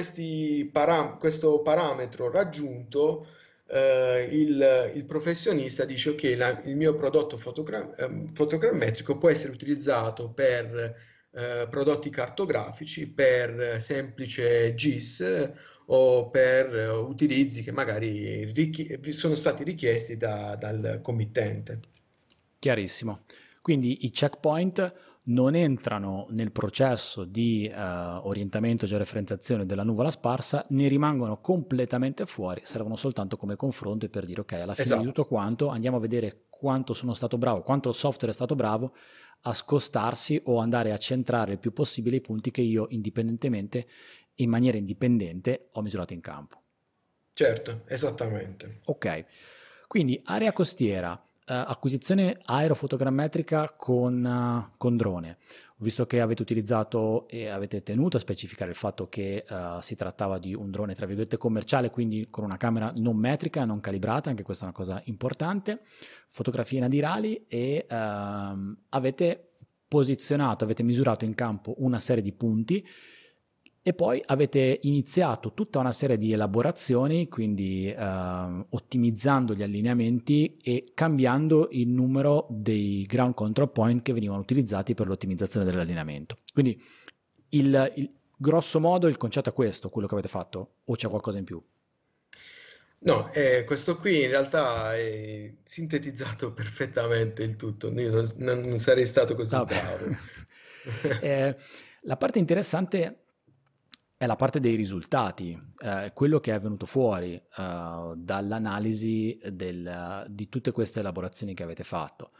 [0.70, 3.26] param questo parametro raggiunto,
[3.66, 9.54] eh, il, il, professionista dice ok, la, il mio prodotto fotogra eh, fotogrammetrico può essere
[9.54, 10.94] utilizzato per
[11.30, 18.50] eh, prodotti cartografici, per semplice GIS o per utilizzi che magari
[19.10, 21.80] sono stati richiesti da, dal committente.
[22.58, 23.20] Chiarissimo.
[23.62, 24.94] Quindi i checkpoint
[25.26, 32.26] non entrano nel processo di uh, orientamento e georeferenziazione della nuvola sparsa, ne rimangono completamente
[32.26, 35.00] fuori, servono soltanto come confronto e per dire ok, alla fine esatto.
[35.00, 38.54] di tutto quanto andiamo a vedere quanto sono stato bravo, quanto il software è stato
[38.54, 38.94] bravo
[39.42, 43.86] a scostarsi o andare a centrare il più possibile i punti che io indipendentemente
[44.36, 46.62] in maniera indipendente ho misurato in campo.
[47.32, 48.80] Certo, esattamente.
[48.84, 49.26] Ok,
[49.86, 55.38] quindi area costiera, Uh, acquisizione aerofotogrammetrica con, uh, con, drone.
[55.68, 59.94] Ho visto che avete utilizzato e avete tenuto a specificare il fatto che uh, si
[59.94, 64.28] trattava di un drone tra virgolette commerciale, quindi con una camera non metrica, non calibrata,
[64.28, 65.82] anche questa è una cosa importante.
[66.26, 69.52] Fotografie nadirali e ehm, avete
[69.86, 72.84] posizionato, avete misurato in campo una serie di punti
[73.86, 80.90] e poi avete iniziato tutta una serie di elaborazioni, quindi eh, ottimizzando gli allineamenti e
[80.92, 86.38] cambiando il numero dei ground control point che venivano utilizzati per l'ottimizzazione dell'allineamento.
[86.52, 86.82] Quindi
[87.50, 91.38] il, il, grosso modo il concetto è questo, quello che avete fatto, o c'è qualcosa
[91.38, 91.62] in più?
[92.98, 99.06] No, eh, questo qui in realtà è sintetizzato perfettamente il tutto, io non, non sarei
[99.06, 99.74] stato così Vabbè.
[99.74, 100.16] bravo.
[101.22, 101.56] eh,
[102.00, 103.20] la parte interessante
[104.16, 110.48] è la parte dei risultati, eh, quello che è venuto fuori eh, dall'analisi del, di
[110.48, 112.30] tutte queste elaborazioni che avete fatto.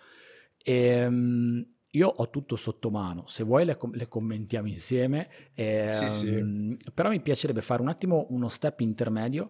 [0.62, 6.08] E, um, io ho tutto sotto mano, se vuoi le, le commentiamo insieme, eh, sì,
[6.08, 6.34] sì.
[6.34, 9.48] Um, però mi piacerebbe fare un attimo uno step intermedio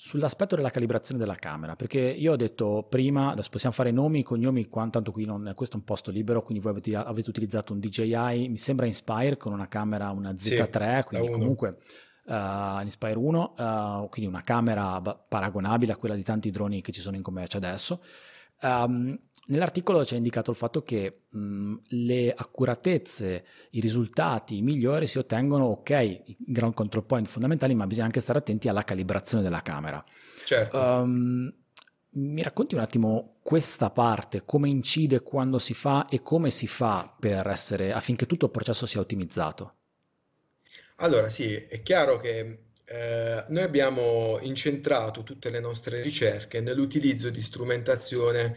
[0.00, 4.68] Sull'aspetto della calibrazione della camera, perché io ho detto prima, adesso possiamo fare nomi, cognomi,
[4.68, 7.80] qua, tanto qui non, questo è un posto libero, quindi voi avete, avete, utilizzato un
[7.80, 11.78] DJI, mi sembra Inspire con una camera, una Z3, sì, quindi comunque
[12.26, 17.00] uh, Inspire 1, uh, quindi una camera paragonabile a quella di tanti droni che ci
[17.00, 18.00] sono in commercio adesso.
[18.60, 19.18] Um,
[19.48, 25.90] Nell'articolo c'è indicato il fatto che mh, le accuratezze, i risultati migliori si ottengono, ok,
[26.26, 30.04] i ground control point fondamentali, ma bisogna anche stare attenti alla calibrazione della camera.
[30.44, 30.78] Certo.
[30.78, 31.50] Um,
[32.10, 37.14] mi racconti un attimo questa parte, come incide quando si fa e come si fa
[37.18, 39.70] per essere, affinché tutto il processo sia ottimizzato?
[40.96, 47.40] Allora sì, è chiaro che eh, noi abbiamo incentrato tutte le nostre ricerche nell'utilizzo di
[47.40, 48.56] strumentazione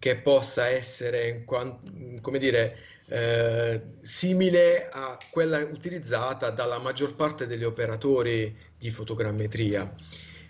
[0.00, 8.54] che possa essere, come dire, eh, simile a quella utilizzata dalla maggior parte degli operatori
[8.76, 9.94] di fotogrammetria.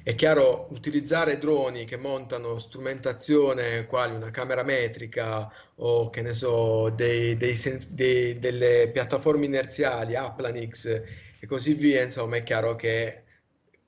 [0.02, 6.88] È chiaro, utilizzare droni che montano strumentazione quali una camera metrica o che ne so,
[6.88, 11.02] dei, dei sens- dei, delle piattaforme inerziali, Applanix
[11.40, 13.22] e così via, insomma, è chiaro che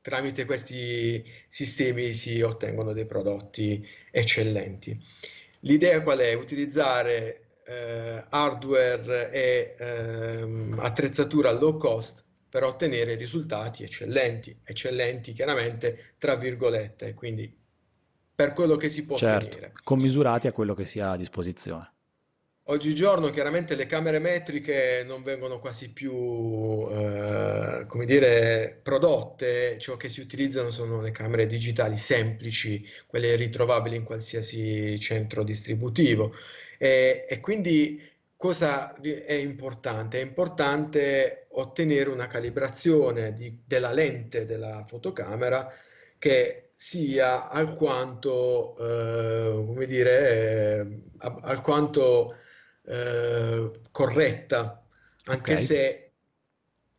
[0.01, 4.99] tramite questi sistemi si ottengono dei prodotti eccellenti.
[5.61, 6.33] L'idea qual è?
[6.35, 16.35] Utilizzare eh, hardware e ehm, attrezzatura low cost per ottenere risultati eccellenti, eccellenti chiaramente tra
[16.35, 17.57] virgolette, quindi
[18.35, 19.73] per quello che si può certo, ottenere.
[19.85, 21.93] Commisurati a quello che si ha a disposizione.
[22.65, 26.13] Oggigiorno chiaramente le camere metriche non vengono quasi più,
[26.89, 33.97] eh, come dire, prodotte, ciò che si utilizzano sono le camere digitali semplici, quelle ritrovabili
[33.97, 36.33] in qualsiasi centro distributivo.
[36.79, 38.01] E, e quindi
[38.37, 40.21] cosa è importante?
[40.21, 45.73] È importante ottenere una calibrazione di, della lente della fotocamera
[46.19, 51.01] che sia alquanto, eh, come dire, eh,
[51.43, 52.37] alquanto
[52.91, 54.85] eh, corretta,
[55.27, 55.65] anche okay.
[55.65, 56.11] se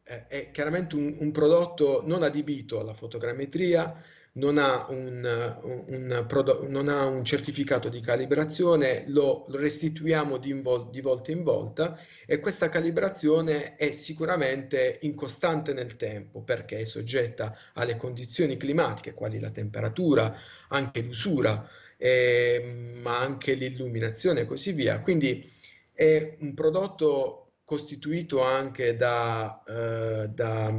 [0.03, 4.01] eh, è chiaramente un, un, prodotto non adibito alla fotogrammetria,
[4.33, 10.53] non ha un, un, un, non ha un certificato di calibrazione, lo, lo restituiamo di,
[10.53, 16.85] vol- di, volta in volta e questa calibrazione è sicuramente incostante nel tempo perché è
[16.85, 20.33] soggetta alle condizioni climatiche, quali la temperatura,
[20.69, 25.01] anche l'usura, eh, ma anche l'illuminazione e così via.
[25.01, 25.59] Quindi
[26.01, 30.73] è un prodotto costituito anche da, eh, da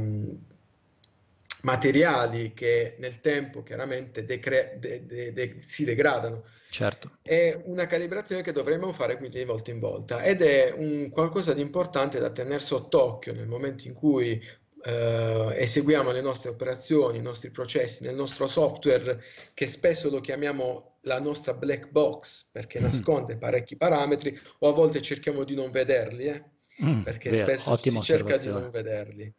[1.61, 6.43] materiali che nel tempo chiaramente decre- de- de- de- si degradano.
[6.67, 7.19] Certo.
[7.21, 11.53] È una calibrazione che dovremmo fare quindi di volta in volta ed è un qualcosa
[11.53, 14.43] di importante da tenere sott'occhio nel momento in cui
[14.83, 19.21] eh, eseguiamo le nostre operazioni, i nostri processi, nel nostro software
[19.53, 22.83] che spesso lo chiamiamo la nostra black box perché mm.
[22.83, 26.43] nasconde parecchi parametri o a volte cerchiamo di non vederli, eh?
[26.83, 29.33] mm, perché vero, spesso si cerca di non vederli.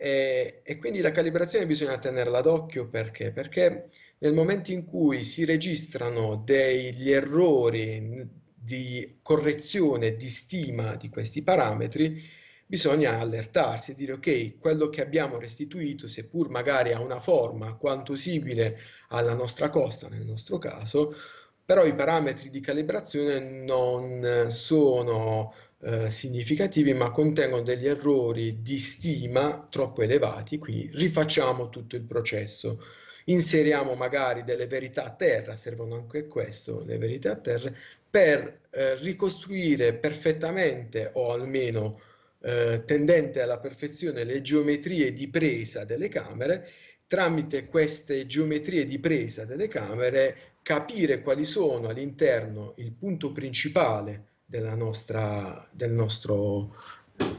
[0.00, 3.32] E, e, quindi la calibrazione bisogna tenerla d'occhio perché?
[3.32, 3.88] Perché
[4.18, 12.22] nel momento in cui si registrano degli errori di correzione, di stima di questi parametri,
[12.68, 18.14] bisogna allertarsi e dire ok, quello che abbiamo restituito, seppur magari ha una forma quanto
[18.14, 18.78] simile
[19.08, 21.16] alla nostra costa nel nostro caso,
[21.64, 29.66] però i parametri di calibrazione non sono eh, significativi, ma contengono degli errori di stima
[29.70, 32.82] troppo elevati, quindi rifacciamo tutto il processo.
[33.26, 37.72] Inseriamo magari delle verità a terra, servono anche questo, le verità a terra,
[38.10, 42.00] per eh, ricostruire perfettamente o almeno
[42.40, 46.70] eh, tendente alla perfezione le geometrie di presa delle camere
[47.08, 54.74] tramite queste geometrie di presa delle camere capire quali sono all'interno il punto principale della
[54.74, 56.76] nostra, del nostro,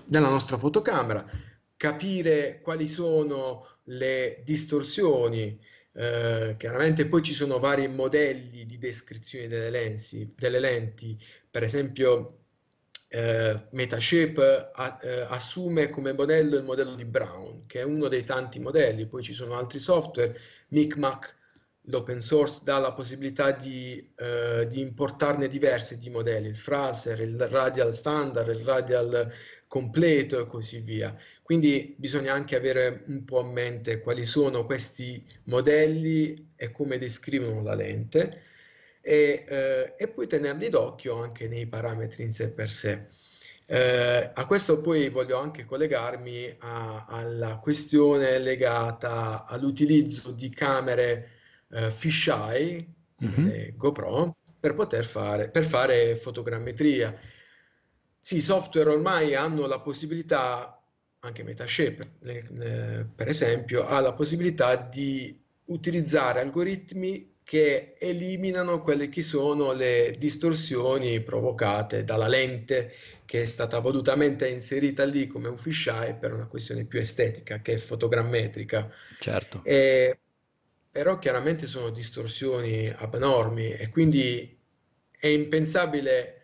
[0.04, 1.24] della nostra fotocamera,
[1.78, 5.60] capire quali sono le distorsioni.
[5.92, 11.16] Eh, chiaramente poi ci sono vari modelli di descrizione delle, lensi, delle lenti,
[11.50, 12.39] per esempio
[13.10, 18.24] eh, Metashape a, eh, assume come modello il modello di Brown, che è uno dei
[18.24, 20.38] tanti modelli, poi ci sono altri software,
[20.70, 21.38] Micmac
[21.84, 27.40] l'open source dà la possibilità di, eh, di, importarne diversi di modelli, il Fraser, il
[27.48, 29.34] radial standard, il radial
[29.68, 31.16] completo e così via.
[31.42, 37.64] Quindi bisogna anche avere un po' a mente quali sono questi modelli e come descrivono
[37.64, 38.44] la lente
[39.10, 43.08] e, eh, e poi tenerli d'occhio anche nei parametri in sé per sé.
[43.66, 51.30] Eh, a questo poi voglio anche collegarmi a, alla questione legata all'utilizzo di camere
[51.70, 52.86] uh, fisheye,
[53.24, 53.76] mm-hmm.
[53.76, 57.16] GoPro, per poter fare, per fare fotogrammetria.
[58.20, 60.84] Sì, i software ormai hanno la possibilità,
[61.22, 62.18] anche Metashape
[63.16, 71.20] per esempio, ha la possibilità di utilizzare algoritmi che eliminano quelle che sono le distorsioni
[71.24, 72.94] provocate dalla lente
[73.26, 77.74] che è stata volutamente inserita lì come un fisheye per una questione più estetica che
[77.74, 78.88] è fotogrammetrica.
[79.20, 79.64] Certo.
[79.64, 80.20] E
[80.92, 84.56] però chiaramente sono distorsioni abnormi e quindi
[85.20, 86.36] è impensabile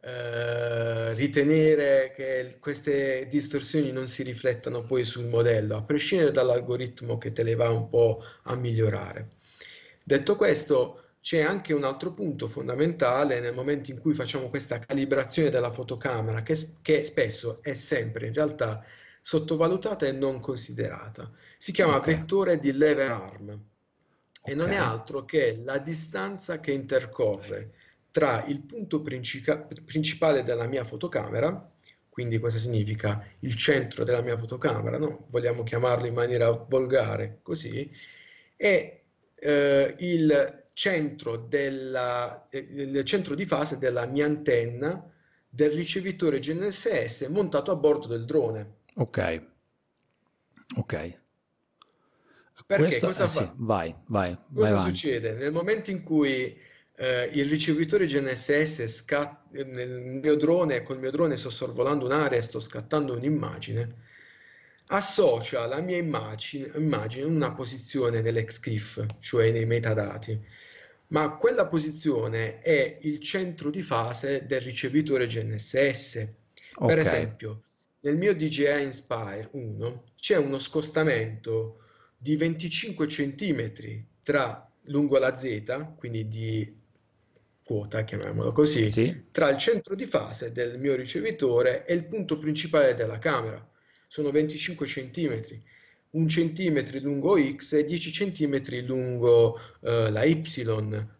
[0.00, 7.32] eh, ritenere che queste distorsioni non si riflettano poi sul modello, a prescindere dall'algoritmo che
[7.32, 9.34] te le va un po' a migliorare.
[10.08, 15.50] Detto questo, c'è anche un altro punto fondamentale nel momento in cui facciamo questa calibrazione
[15.50, 18.84] della fotocamera, che, che spesso è sempre in realtà
[19.20, 21.28] sottovalutata e non considerata.
[21.58, 22.14] Si chiama okay.
[22.14, 23.58] vettore di lever arm e
[24.40, 24.54] okay.
[24.54, 27.72] non è altro che la distanza che intercorre
[28.12, 31.68] tra il punto principa- principale della mia fotocamera,
[32.08, 35.26] quindi cosa significa il centro della mia fotocamera, no?
[35.30, 37.90] vogliamo chiamarlo in maniera volgare così,
[38.54, 39.05] e
[39.46, 45.08] eh, il centro, della, eh, il centro di fase della mia antenna
[45.48, 48.78] del ricevitore GNSS montato a bordo del drone.
[48.96, 49.42] Ok,
[50.78, 51.14] ok.
[52.66, 53.38] Perché Questo, cosa eh, fa?
[53.38, 54.36] Sì, vai, vai.
[54.52, 55.34] Cosa vai succede?
[55.34, 56.58] Nel momento in cui
[56.96, 62.42] eh, il ricevitore GNSS scatta nel mio drone, col mio drone sto sorvolando un'area e
[62.42, 63.94] sto scattando un'immagine,
[64.88, 70.40] associa la mia immagine, immagine una posizione nell'XCRIF, cioè nei metadati,
[71.08, 76.28] ma quella posizione è il centro di fase del ricevitore GNSS.
[76.74, 76.88] Okay.
[76.88, 77.62] Per esempio,
[78.00, 81.80] nel mio DJI Inspire 1 c'è uno scostamento
[82.16, 83.72] di 25 cm
[84.22, 86.84] tra lungo la Z, quindi di
[87.64, 89.24] quota, chiamiamolo così, sì.
[89.32, 93.68] tra il centro di fase del mio ricevitore e il punto principale della camera.
[94.06, 95.40] Sono 25 cm,
[96.10, 100.42] un centimetro lungo X e 10 cm lungo uh, la Y,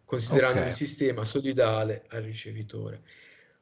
[0.04, 0.70] considerando okay.
[0.70, 3.02] un sistema solidale al ricevitore.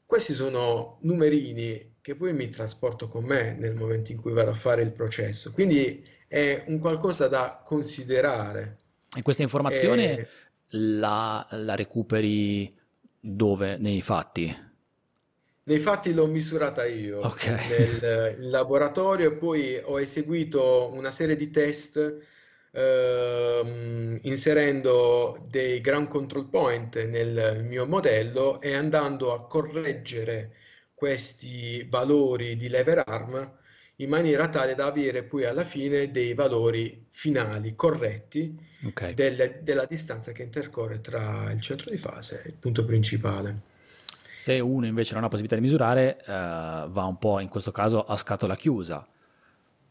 [0.07, 4.55] Questi sono numerini che poi mi trasporto con me nel momento in cui vado a
[4.55, 8.77] fare il processo, quindi è un qualcosa da considerare.
[9.17, 10.29] E questa informazione e...
[10.71, 12.71] la, la recuperi
[13.19, 13.79] dove?
[13.79, 14.64] Nei fatti?
[15.67, 17.69] Nei fatti l'ho misurata io okay.
[17.69, 22.19] nel in laboratorio e poi ho eseguito una serie di test
[22.71, 30.53] ehm, inserendo dei ground control point nel mio modello e andando a correggere
[30.93, 33.53] questi valori di lever arm
[33.99, 38.55] in maniera tale da avere poi alla fine dei valori finali corretti
[38.85, 39.15] okay.
[39.15, 43.73] del, della distanza che intercorre tra il centro di fase e il punto principale.
[44.27, 48.05] Se uno invece non ha possibilità di misurare, eh, va un po' in questo caso
[48.05, 49.07] a scatola chiusa,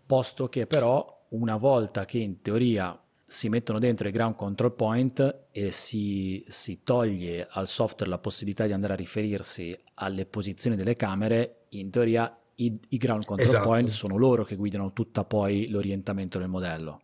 [0.06, 5.46] posto che però una volta che in teoria si mettono dentro i ground control point
[5.52, 10.96] e si, si, toglie al software la possibilità di andare a riferirsi alle posizioni delle
[10.96, 13.68] camere, in teoria i, i ground control esatto.
[13.68, 17.02] point sono loro che guidano tutta poi l'orientamento del modello.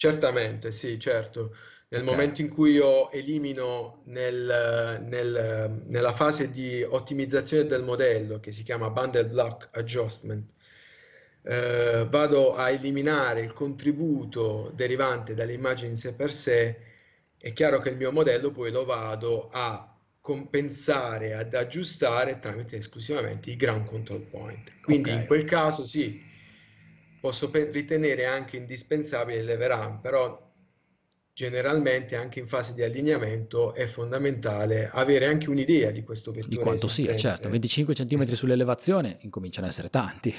[0.00, 1.54] Certamente, sì, certo.
[1.88, 8.50] Nel momento in cui io elimino nel, nel, nella fase di ottimizzazione del modello, che
[8.50, 10.54] si chiama bundle block adjustment,
[11.42, 16.78] eh, vado a eliminare il contributo derivante dalle immagini in sé per sé,
[17.38, 23.50] è chiaro che il mio modello poi lo vado a compensare, ad aggiustare tramite esclusivamente
[23.50, 24.80] i ground control point.
[24.80, 26.28] Quindi in quel caso sì,
[27.20, 30.48] posso ritenere anche indispensabile il lever arm, però
[31.32, 36.56] generalmente anche in fase di allineamento è fondamentale avere anche un'idea di questo vettore.
[36.56, 38.36] Di quanto sia, certo, 25 cm esatto.
[38.36, 40.34] sull'elevazione incominciano ad essere tanti.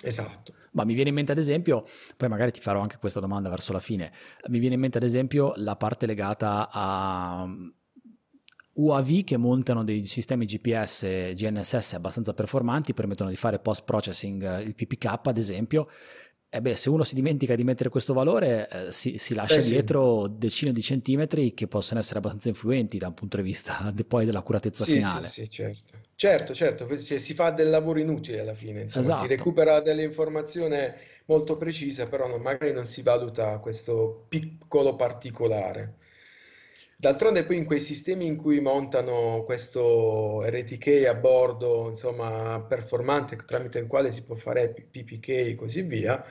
[0.00, 0.54] Esatto.
[0.72, 3.72] Ma mi viene in mente ad esempio, poi magari ti farò anche questa domanda verso
[3.72, 4.12] la fine,
[4.48, 7.48] mi viene in mente ad esempio la parte legata a
[8.78, 14.74] UAV che montano dei sistemi GPS GNSS abbastanza performanti, permettono di fare post processing il
[14.74, 15.88] PPK ad esempio.
[16.50, 19.60] E beh, se uno si dimentica di mettere questo valore, eh, si, si, lascia eh
[19.60, 19.68] sì.
[19.68, 24.04] dietro decine di centimetri che possono essere abbastanza influenti da un punto di vista de,
[24.04, 25.26] poi dell'accuratezza sì, finale.
[25.26, 25.98] Sì, sì, certo.
[26.14, 29.22] Certo, certo, cioè, si fa del lavoro inutile alla fine, insomma, esatto.
[29.22, 35.96] si recupera dell'informazione molto precisa, però non, magari non si valuta questo piccolo particolare.
[37.00, 43.78] D'altronde poi in quei sistemi in cui montano questo RTK a bordo, insomma, performante tramite
[43.78, 46.24] il quale si può fare PPK e così via,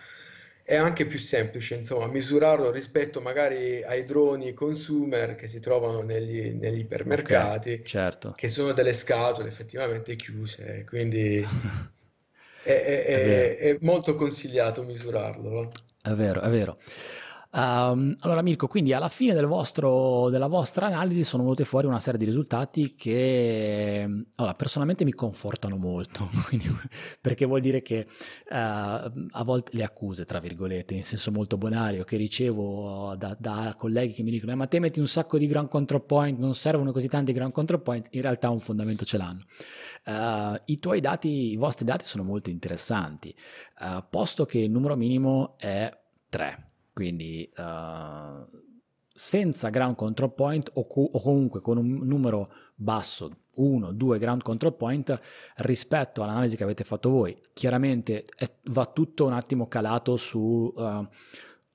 [0.64, 6.50] è anche più semplice, insomma, misurarlo rispetto magari ai droni consumer che si trovano negli,
[6.50, 8.34] negli ipermercati, okay, certo.
[8.36, 11.38] che sono delle scatole effettivamente chiuse, quindi
[12.64, 15.72] è, è, è, è molto consigliato misurarlo.
[16.02, 16.78] È vero, è vero.
[17.50, 22.00] Um, allora Mirko, quindi alla fine del vostro, della vostra analisi sono venute fuori una
[22.00, 26.68] serie di risultati che allora, personalmente mi confortano molto, quindi,
[27.22, 28.06] perché vuol dire che
[28.50, 33.74] uh, a volte le accuse, tra virgolette, in senso molto bonario, che ricevo da, da
[33.78, 36.54] colleghi che mi dicono eh, ma te metti un sacco di ground control point, non
[36.54, 39.42] servono così tanti ground control point, in realtà un fondamento ce l'hanno.
[40.06, 43.34] Uh, I tuoi dati, i vostri dati sono molto interessanti,
[43.80, 45.90] uh, posto che il numero minimo è
[46.30, 46.67] 3
[46.98, 48.44] quindi uh,
[49.14, 54.42] senza ground control point o, co- o comunque con un numero basso, 1, 2 ground
[54.42, 55.22] control point
[55.58, 57.40] rispetto all'analisi che avete fatto voi.
[57.54, 60.74] Chiaramente è, va tutto un attimo calato su...
[60.76, 61.08] Uh,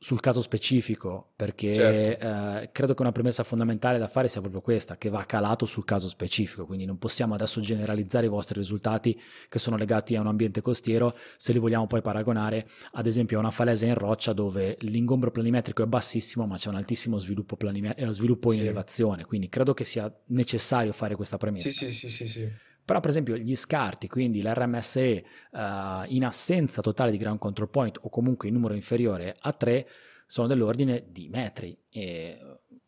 [0.03, 2.27] sul caso specifico, perché certo.
[2.27, 5.85] eh, credo che una premessa fondamentale da fare sia proprio questa, che va calato sul
[5.85, 9.17] caso specifico, quindi non possiamo adesso generalizzare i vostri risultati
[9.49, 13.41] che sono legati a un ambiente costiero se li vogliamo poi paragonare ad esempio a
[13.43, 17.95] una falesa in roccia dove l'ingombro planimetrico è bassissimo ma c'è un altissimo sviluppo, planime-
[17.95, 18.65] eh, sviluppo in sì.
[18.65, 21.69] elevazione, quindi credo che sia necessario fare questa premessa.
[21.69, 22.51] Sì, sì, sì, sì.
[22.85, 27.69] Però per esempio gli scarti, quindi l'RMSE uh, eh, in assenza totale di ground control
[27.69, 29.87] point o comunque in numero inferiore a 3
[30.27, 32.39] sono dell'ordine di metri e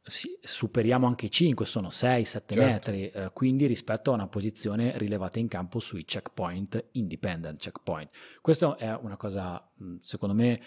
[0.06, 2.54] sì, superiamo anche i 5, sono 6-7 certo.
[2.56, 8.10] metri, eh, quindi rispetto a una posizione rilevata in campo sui checkpoint, independent checkpoint.
[8.40, 9.66] Questa è una cosa,
[10.00, 10.60] secondo me,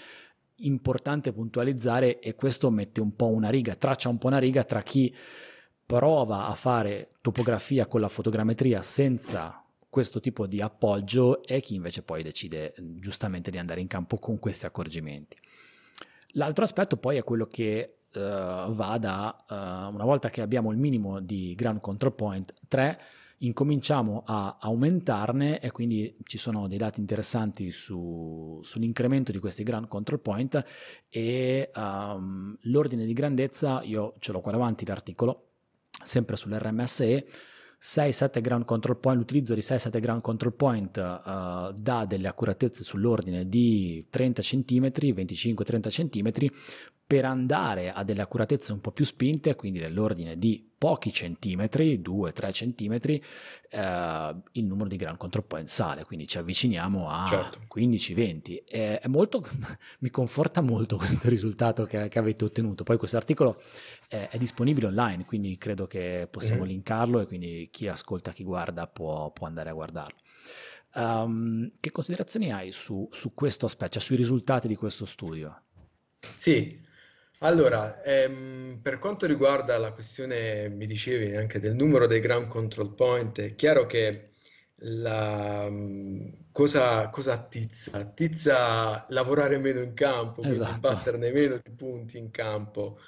[0.61, 4.81] importante puntualizzare e questo mette un po' una riga, traccia un po' una riga tra
[4.81, 5.13] chi
[5.87, 9.55] prova a fare topografia con la fotogrammetria senza
[9.89, 14.37] questo tipo di appoggio e chi invece poi decide giustamente di andare in campo con
[14.37, 15.37] questi accorgimenti.
[16.31, 20.77] L'altro aspetto poi è quello che uh, va da, uh, una volta che abbiamo il
[20.77, 23.01] minimo di ground control point 3,
[23.39, 29.87] incominciamo a aumentarne e quindi ci sono dei dati interessanti su, sull'incremento di questi ground
[29.87, 30.65] control point
[31.07, 35.46] e um, l'ordine di grandezza, io ce l'ho qua davanti l'articolo,
[36.07, 37.27] sempre sull'RMSE,
[37.79, 43.47] 6-7 ground control point, l'utilizzo di 6-7 ground control point uh, dà delle accuratezze sull'ordine
[43.47, 46.49] di 30 cm, 25-30 cm,
[47.07, 52.51] per andare a delle accuratezze un po' più spinte, quindi nell'ordine di pochi centimetri, 2-3
[52.51, 53.23] centimetri,
[53.69, 57.59] eh, il numero di ground control point sale, quindi ci avviciniamo a certo.
[57.73, 58.63] 15-20.
[58.65, 59.41] È, è molto,
[59.99, 62.83] mi conforta molto questo risultato che, che avete ottenuto.
[62.83, 63.61] Poi questo articolo
[64.09, 66.71] è, è, disponibile online, quindi credo che possiamo mm-hmm.
[66.71, 70.17] linkarlo e quindi chi ascolta, chi guarda può, può andare a guardarlo.
[70.95, 75.61] Um, che considerazioni hai su, su questo aspetto, cioè sui risultati di questo studio?
[76.35, 76.85] Sì,
[77.39, 82.93] allora, ehm, per quanto riguarda la questione, mi dicevi anche del numero dei ground control
[82.95, 84.31] point, è chiaro che
[84.81, 87.97] la, mm, cosa, cosa attizza?
[87.99, 90.79] Attizza lavorare meno in campo, quindi Esatto.
[90.79, 92.99] batterne meno di punti in campo.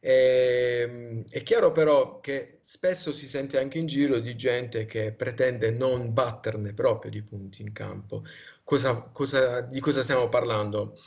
[0.00, 5.70] Ehm, è chiaro però che spesso si sente anche in giro di gente che pretende
[5.70, 8.22] non batterne proprio di punti in campo.
[8.64, 10.98] Cosa, cosa- di cosa stiamo parlando?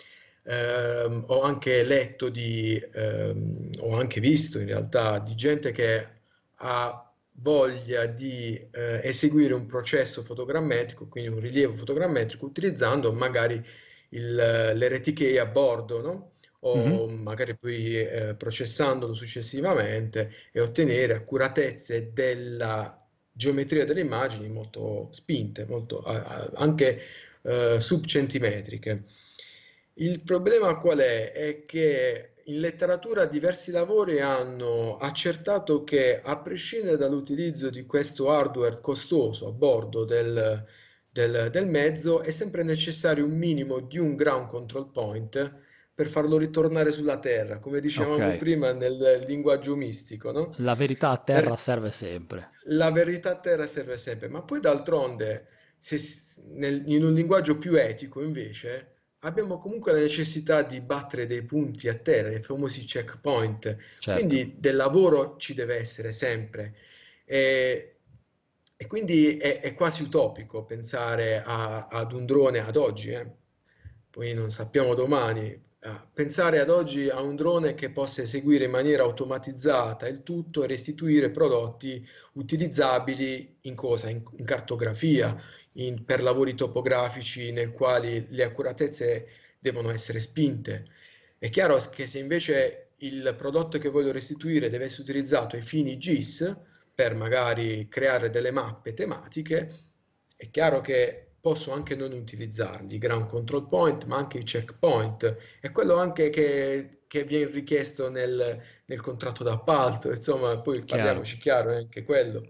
[0.45, 6.07] Ehm, ho anche letto di, ehm, ho anche visto in realtà di gente che
[6.55, 13.61] ha voglia di eh, eseguire un processo fotogrammetrico, quindi un rilievo fotogrammetrico, utilizzando magari
[14.09, 16.31] il, l'RTK a bordo, no?
[16.65, 17.21] o mm-hmm.
[17.21, 22.99] magari poi eh, processandolo successivamente e ottenere accuratezze della
[23.31, 27.01] geometria delle immagini molto spinte, molto, anche
[27.41, 29.03] eh, subcentimetriche.
[29.97, 31.31] Il problema qual è?
[31.31, 38.81] È che in letteratura diversi lavori hanno accertato che a prescindere dall'utilizzo di questo hardware
[38.81, 40.63] costoso a bordo del,
[41.09, 45.63] del, del mezzo è sempre necessario un minimo di un ground control point
[45.95, 48.37] per farlo ritornare sulla terra, come dicevamo okay.
[48.37, 50.31] prima nel linguaggio mistico.
[50.31, 50.53] No?
[50.57, 51.57] La verità a terra per...
[51.57, 52.49] serve sempre.
[52.65, 55.97] La verità a terra serve sempre, ma poi d'altronde, se,
[56.49, 58.89] nel, in un linguaggio più etico invece,
[59.25, 64.19] abbiamo comunque la necessità di battere dei punti a terra, i famosi checkpoint, certo.
[64.19, 66.75] quindi del lavoro ci deve essere sempre.
[67.25, 67.95] E,
[68.77, 73.29] e quindi è, è, quasi utopico pensare a, ad un drone ad oggi, eh?
[74.09, 75.63] poi non sappiamo domani,
[76.13, 80.67] pensare ad oggi a un drone che possa eseguire in maniera automatizzata il tutto e
[80.67, 84.09] restituire prodotti utilizzabili in cosa?
[84.09, 85.35] In, in cartografia,
[85.75, 89.27] in, per lavori topografici nel quali le accuratezze
[89.59, 90.87] devono essere spinte.
[91.37, 95.97] È chiaro che se invece il prodotto che voglio restituire deve essere utilizzato ai fini
[95.97, 96.55] GIS
[96.93, 99.79] per magari creare delle mappe tematiche,
[100.35, 105.37] è chiaro che posso anche non utilizzarli, ground control point, ma anche i checkpoint.
[105.59, 111.03] È quello anche che, che viene richiesto nel, nel contratto d'appalto, insomma, poi chiaro.
[111.03, 112.49] parliamoci chiaro, è anche quello.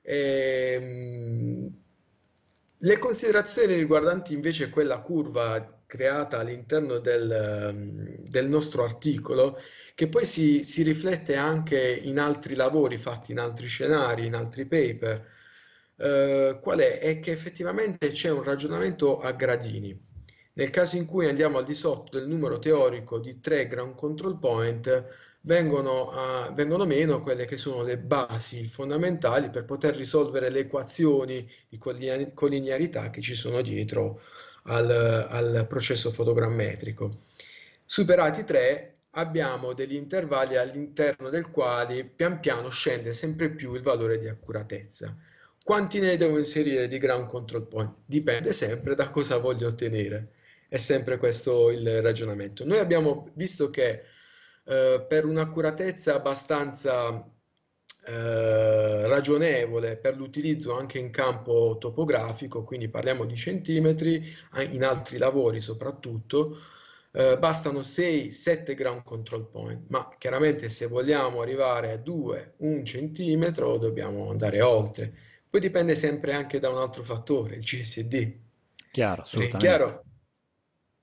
[0.00, 1.83] E, ehm,
[2.84, 9.58] le considerazioni riguardanti invece quella curva creata all'interno del, del nostro articolo,
[9.94, 14.66] che poi si, si, riflette anche in altri lavori fatti in altri scenari, in altri
[14.66, 15.26] paper,
[15.96, 16.98] eh, qual è?
[16.98, 19.98] È che effettivamente c'è un ragionamento a gradini,
[20.54, 24.38] Nel caso in cui andiamo al di sotto del numero teorico di 3 ground control
[24.38, 25.06] point,
[25.44, 31.48] vengono, a, vengono meno quelle che sono le basi fondamentali per poter risolvere le equazioni
[31.68, 34.20] di collinearità che ci sono dietro
[34.64, 37.20] al, al processo fotogrammetrico.
[37.84, 44.18] Superati tre, abbiamo degli intervalli all'interno del quali pian piano scende sempre più il valore
[44.18, 45.16] di accuratezza.
[45.62, 47.94] Quanti ne devo inserire di ground control point?
[48.04, 50.32] Dipende sempre da cosa voglio ottenere.
[50.68, 52.64] È sempre questo il ragionamento.
[52.64, 54.02] Noi abbiamo visto che
[54.64, 57.24] eh, per un'accuratezza abbastanza
[58.06, 64.22] eh, ragionevole per l'utilizzo anche in campo topografico, quindi parliamo di centimetri,
[64.70, 66.58] in altri lavori soprattutto,
[67.12, 74.30] eh, bastano 6-7 ground control point, ma chiaramente se vogliamo arrivare a 2-1 centimetro dobbiamo
[74.30, 75.12] andare oltre.
[75.48, 78.32] Poi dipende sempre anche da un altro fattore, il CSD.
[78.90, 79.56] Chiaro, assolutamente.
[79.56, 80.03] È chiaro,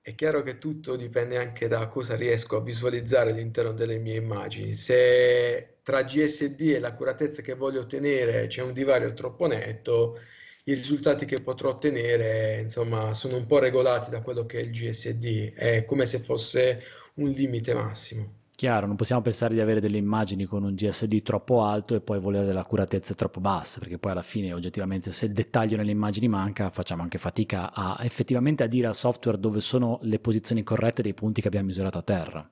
[0.02, 4.74] è chiaro che tutto dipende anche da cosa riesco a visualizzare all'interno delle mie immagini.
[4.74, 10.18] Se tra GSD e l'accuratezza che voglio ottenere c'è un divario troppo netto,
[10.64, 14.70] i risultati che potrò ottenere, insomma, sono un po' regolati da quello che è il
[14.70, 16.80] GSD, è come se fosse
[17.14, 18.41] un limite massimo.
[18.62, 22.20] Chiaro, non possiamo pensare di avere delle immagini con un GSD troppo alto e poi
[22.20, 26.70] volere dell'accuratezza troppo bassa, perché poi alla fine oggettivamente se il dettaglio nelle immagini manca
[26.70, 31.12] facciamo anche fatica a effettivamente a dire al software dove sono le posizioni corrette dei
[31.12, 32.48] punti che abbiamo misurato a terra.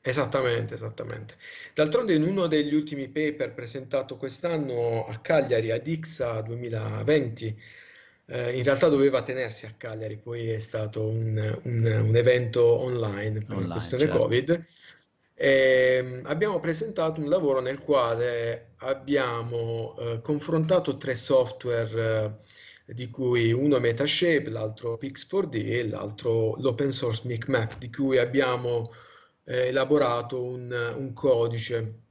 [0.00, 1.36] Esattamente, esattamente.
[1.74, 7.62] D'altronde in uno degli ultimi paper presentato quest'anno a Cagliari, ad IXA 2020,
[8.26, 13.42] eh, in realtà doveva tenersi a Cagliari, poi è stato un, un, un evento online
[13.42, 14.18] per Online, la questione certo.
[14.18, 14.60] Covid.
[15.36, 22.38] E, abbiamo presentato un lavoro nel quale abbiamo eh, confrontato tre software,
[22.86, 28.18] eh, di cui uno è Metashape, l'altro Pix4D e l'altro l'open source MicMap, di cui
[28.18, 28.92] abbiamo
[29.44, 32.02] eh, elaborato un, un codice,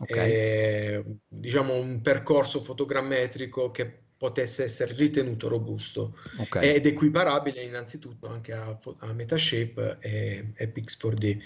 [0.00, 8.28] Ok, eh, diciamo un percorso fotogrammetrico che potesse essere ritenuto robusto ok, ed equiparabile innanzitutto
[8.28, 11.42] anche a, a Metashape e, e Pix4D.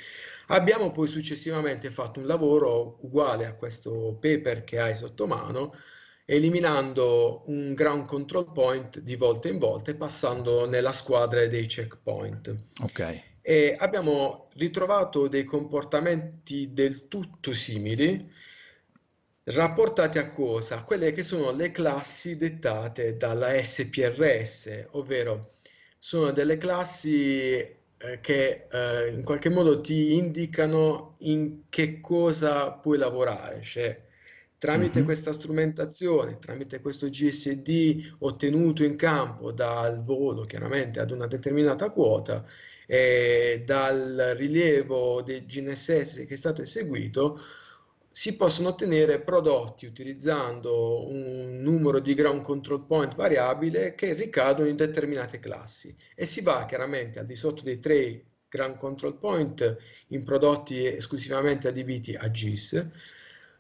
[0.48, 5.72] Abbiamo poi successivamente fatto un lavoro uguale a questo paper che hai sotto mano,
[6.24, 12.52] eliminando un ground control point di volta in volta e passando nella squadra dei checkpoint.
[12.82, 18.28] ok, E abbiamo ritrovato dei comportamenti del tutto simili,
[19.45, 20.78] rapportati a cosa?
[20.78, 25.53] A quelle che sono le classi dettate dalla SPRS, ovvero
[25.99, 32.99] sono delle classi eh, che eh, in qualche modo ti indicano in che cosa puoi
[32.99, 34.03] lavorare, cioè
[34.59, 35.05] tramite Mhm.
[35.05, 42.45] questa strumentazione, tramite questo GSD ottenuto in campo dal volo, chiaramente ad una determinata quota,
[42.86, 47.40] e dal rilievo del GNSS che è stato eseguito,
[48.16, 54.76] si possono ottenere prodotti utilizzando un numero di ground control point variabile che ricadono in
[54.76, 59.76] determinate classi e si va chiaramente al di sotto dei tre ground control point
[60.10, 62.88] in prodotti esclusivamente adibiti a GIS,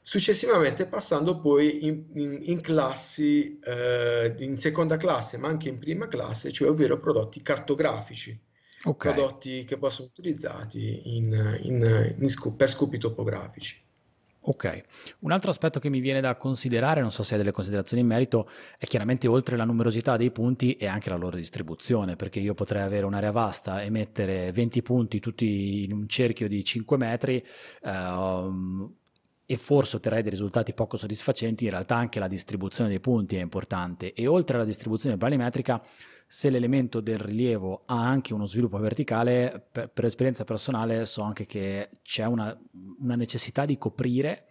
[0.00, 6.06] successivamente passando poi in, in- in classi, eh, in seconda classe, ma anche in prima
[6.06, 8.40] classe, cioè ovvero prodotti cartografici,
[8.84, 8.96] ok.
[8.96, 12.14] prodotti che possono essere utilizzati in-
[12.56, 13.83] per scopi topografici.
[14.46, 14.82] Ok,
[15.20, 18.08] un altro aspetto che mi viene da considerare, non so se hai delle considerazioni in
[18.08, 22.52] merito, è chiaramente oltre la numerosità dei punti e anche la loro distribuzione, perché io
[22.52, 27.42] potrei avere un'area vasta e mettere 20 punti tutti in un cerchio di 5 metri
[27.84, 28.92] ehm,
[29.46, 33.40] e forse otterrei dei risultati poco soddisfacenti, in realtà anche la distribuzione dei punti è
[33.40, 34.12] importante.
[34.12, 35.82] E oltre alla distribuzione planimetrica,
[36.26, 41.46] se l'elemento del rilievo ha anche uno sviluppo verticale, per, per esperienza personale so anche
[41.46, 42.58] che c'è una,
[43.00, 44.46] una necessità di coprire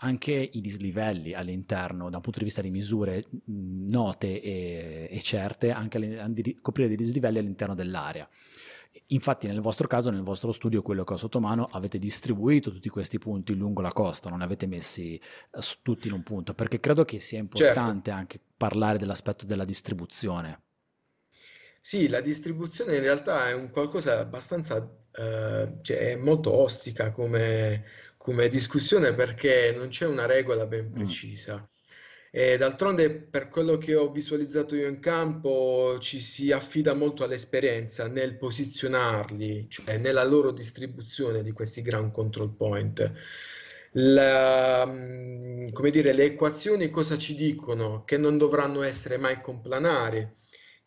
[0.00, 5.70] anche i dislivelli all'interno, da un punto di vista di misure note e, e certe,
[5.70, 8.28] anche di coprire dei dislivelli all'interno dell'area.
[9.08, 12.88] Infatti nel vostro caso, nel vostro studio, quello che ho sotto mano, avete distribuito tutti
[12.88, 16.80] questi punti lungo la costa, non li avete messi eh, tutti in un punto, perché
[16.80, 17.58] credo che sia Certo.
[17.58, 20.62] importante anche parlare dell'aspetto della distribuzione.
[21.88, 24.76] Sì, la distribuzione in realtà è un qualcosa abbastanza,
[25.12, 27.84] eh, cioè è molto ostica come,
[28.16, 31.64] come discussione perché non c'è una regola ben Mm, precisa.
[32.32, 38.08] E d'altronde, per quello che ho visualizzato io in campo, ci si affida molto all'esperienza
[38.08, 43.12] nel posizionarli, cioè nella loro distribuzione di questi ground control point.
[43.92, 48.04] La- mm, come dire, le equazioni cosa ci dicono?
[48.04, 50.28] Che non dovranno essere mai complanari,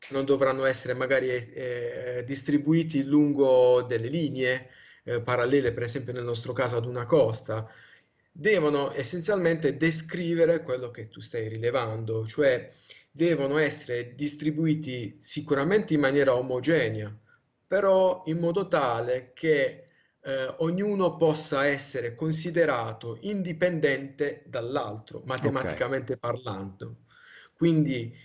[0.09, 4.69] non dovranno essere magari eh, distribuiti lungo delle linee
[5.03, 7.69] eh, parallele, per esempio nel nostro caso ad una costa,
[8.31, 12.69] devono essenzialmente descrivere quello che tu stai rilevando, cioè
[13.11, 17.15] devono essere distribuiti sicuramente in maniera omogenea,
[17.67, 19.83] però in modo tale che
[20.21, 26.31] eh, ognuno possa essere considerato indipendente dall'altro, matematicamente okay.
[26.31, 26.95] parlando.
[27.53, 28.15] Quindi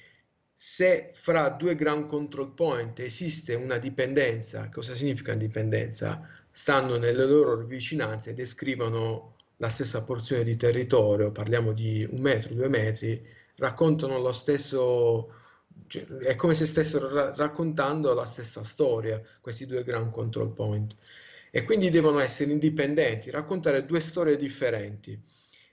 [0.67, 6.27] se fra due ground control point esiste una dipendenza, cosa significa dipendenza?
[6.51, 12.55] Stanno nelle loro vicinanze e descrivono la stessa porzione di territorio, parliamo di un metro,
[12.55, 13.23] due metri,
[13.57, 15.35] raccontano lo stesso,
[15.87, 20.97] cioè, è come se stessero ra- raccontando la stessa storia, questi due ground control point.
[21.51, 25.21] E quindi devono essere indipendenti, raccontare due storie differenti.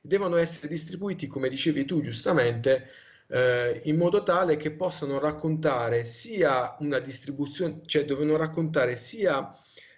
[0.02, 2.90] Devono essere distribuiti, come dicevi tu giustamente,
[3.32, 9.50] eh, in modo tale che possano raccontare sia una distribuzione, cioè devono raccontare sia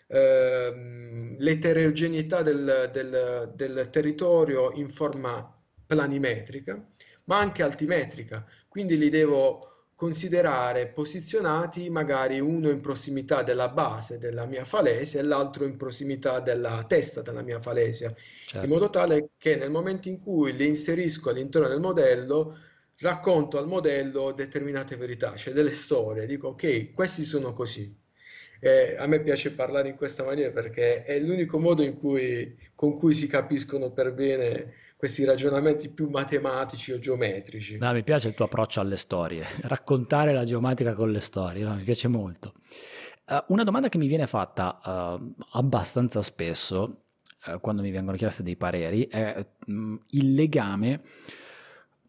[0.08, 5.52] ehm, l'eterogeneità del, del, del territorio in forma
[5.86, 6.86] planimetrica,
[7.26, 8.46] ma anche altimetrica.
[8.68, 15.24] Quindi li devo considerare posizionati magari uno in prossimità della base della mia falesia e
[15.24, 18.14] l'altro in prossimità della testa della mia falesia,
[18.46, 18.66] certo.
[18.66, 22.58] in modo tale che nel momento in cui li inserisco all'interno del modello
[23.04, 27.96] racconto al modello determinate verità, cioè delle storie, dico ok, questi sono così.
[28.60, 33.14] Eh, a me piace parlare in questa maniera perché è l'unico modo cui, con cui
[33.14, 37.78] si capiscono per bene questi ragionamenti più matematici o geometrici.
[37.78, 41.76] No, mi piace il tuo approccio alle storie, raccontare la geomatica con le storie, no,
[41.76, 42.54] mi piace molto.
[43.26, 44.80] Uh, una domanda che mi viene fatta
[45.20, 47.04] uh, abbastanza spesso
[47.48, 51.02] uh, quando mi vengono chieste dei pareri è mh, il legame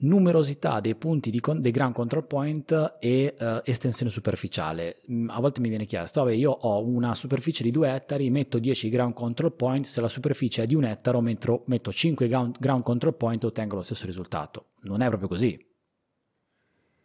[0.05, 4.97] numerosità dei punti di con- dei ground control point e uh, estensione superficiale.
[5.11, 8.59] Mm, a volte mi viene chiesto, vabbè, io ho una superficie di 2 ettari, metto
[8.59, 12.57] 10 ground control point, se la superficie è di un ettaro, metto, metto 5 ground,
[12.59, 14.69] ground control point e ottengo lo stesso risultato.
[14.83, 15.73] Non è proprio così.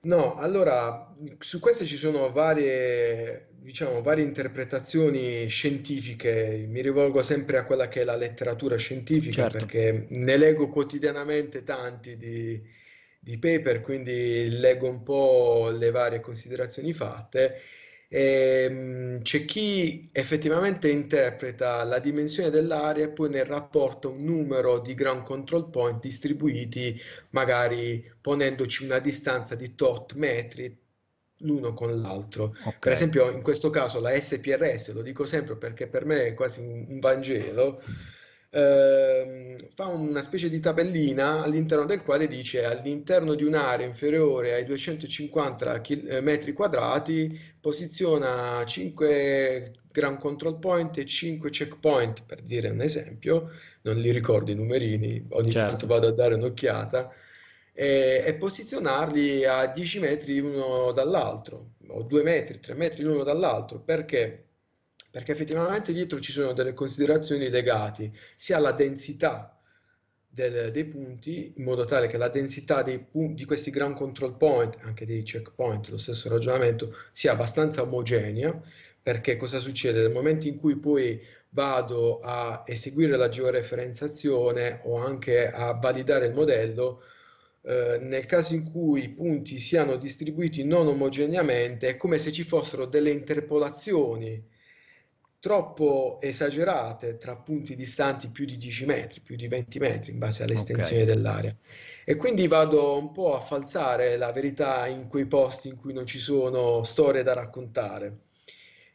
[0.01, 6.65] No, allora su queste ci sono varie, diciamo, varie interpretazioni scientifiche.
[6.69, 9.57] Mi rivolgo sempre a quella che è la letteratura scientifica certo.
[9.57, 12.61] perché ne leggo quotidianamente tanti di,
[13.19, 17.61] di paper, quindi leggo un po' le varie considerazioni fatte.
[18.07, 24.79] E, ehm, c'è chi effettivamente interpreta la dimensione dell'area e poi ne rapporta un numero
[24.79, 26.99] di ground control point distribuiti
[27.31, 30.75] magari ponendoci una distanza di tot metri
[31.41, 32.55] l'uno con l'altro.
[32.59, 32.79] Okay.
[32.79, 36.59] Per esempio, in questo caso la SPRS, lo dico sempre perché per me è quasi
[36.61, 37.81] un, un Vangelo
[38.51, 44.65] eh, fa una specie di tabellina all'interno del quale dice all'interno di un'area inferiore ai
[44.65, 52.81] 250 eh, metri quadrati posiziona 5 ground control point e 5 checkpoint per dire un
[52.81, 53.51] esempio
[53.83, 55.67] non li ricordo i numerini ogni certo.
[55.69, 57.11] tanto vado a dare un'occhiata
[57.71, 63.79] e, e posizionarli a 10 metri uno dall'altro o 2 metri 3 metri l'uno dall'altro
[63.79, 64.45] perché
[65.09, 69.59] perché effettivamente dietro ci sono delle considerazioni legate sia alla densità
[70.27, 74.37] del, dei punti, in modo tale che la densità dei punti, di questi ground control
[74.37, 78.61] point, anche dei checkpoint, lo stesso ragionamento, sia abbastanza omogenea,
[79.01, 80.01] perché cosa succede?
[80.01, 86.33] Nel momento in cui poi vado a eseguire la georeferenziazione o anche a validare il
[86.33, 87.01] modello,
[87.63, 92.43] eh, nel caso in cui i punti siano distribuiti non omogeneamente, è come se ci
[92.43, 94.57] fossero delle interpolazioni
[95.39, 100.43] troppo esagerate tra punti distanti più di 10 metri, più di 20 metri in base
[100.43, 101.13] all'estensione okay.
[101.15, 101.55] dell'area.
[102.03, 106.05] E quindi vado un po' a falsare la verità in quei posti in cui non
[106.05, 108.17] ci sono storie da raccontare.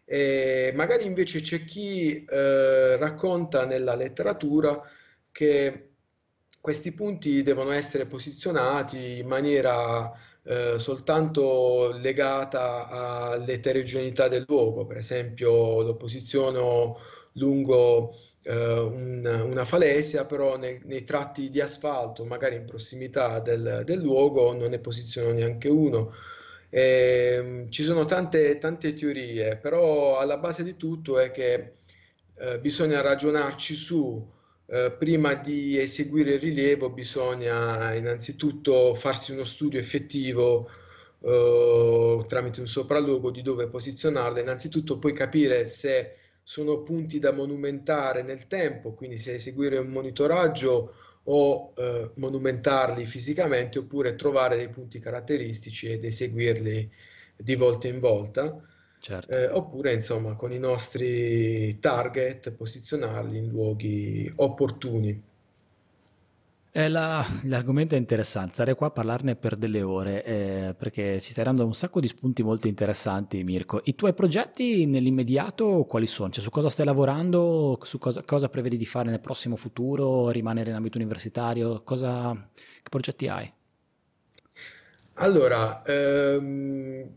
[0.05, 4.83] E magari invece c'è chi eh, racconta nella letteratura
[5.31, 5.89] che
[6.61, 10.13] questi punti devono essere posizionati in maniera
[10.45, 16.99] eh, soltanto legata all'eterogeneità del luogo, per esempio lo posiziono
[17.33, 23.83] lungo eh, un, una falesia, però nei, nei, tratti di asfalto, magari in prossimità del,
[23.85, 26.13] del luogo, non ne posiziono neanche uno.
[26.69, 31.73] Eh, ci sono tante, tante teorie, però alla base di tutto è che
[32.37, 34.33] eh, bisogna ragionarci su
[34.67, 40.71] eh, prima di eseguire il rilievo bisogna innanzitutto farsi uno studio effettivo
[41.21, 48.23] eh, tramite un sopralluogo di dove posizionarle, innanzitutto poi capire se sono punti da monumentare
[48.23, 50.95] nel tempo, quindi se eseguire un monitoraggio
[51.25, 56.89] o eh, monumentarli fisicamente oppure trovare dei punti caratteristici ed eseguirli
[57.37, 58.61] di volta in volta,
[59.05, 59.29] Certo.
[59.29, 65.23] eh, oppure insomma con i nostri target posizionarli in luoghi opportuni.
[66.77, 71.31] Eh, la- l'argomento è interessante, stare qua a parlarne per delle ore, eh, perché si
[71.31, 73.81] stai dando un sacco di spunti molto interessanti, Mirko.
[73.85, 76.31] I tuoi progetti nell'immediato quali sono?
[76.31, 77.79] Cioè, su cosa stai lavorando?
[77.85, 80.31] Su cosa, cosa prevedi di fare nel prossimo futuro?
[80.31, 81.81] Rimanere in ambito universitario?
[81.85, 83.49] Cosa, che progetti hai?
[85.15, 87.09] Allora, ehm,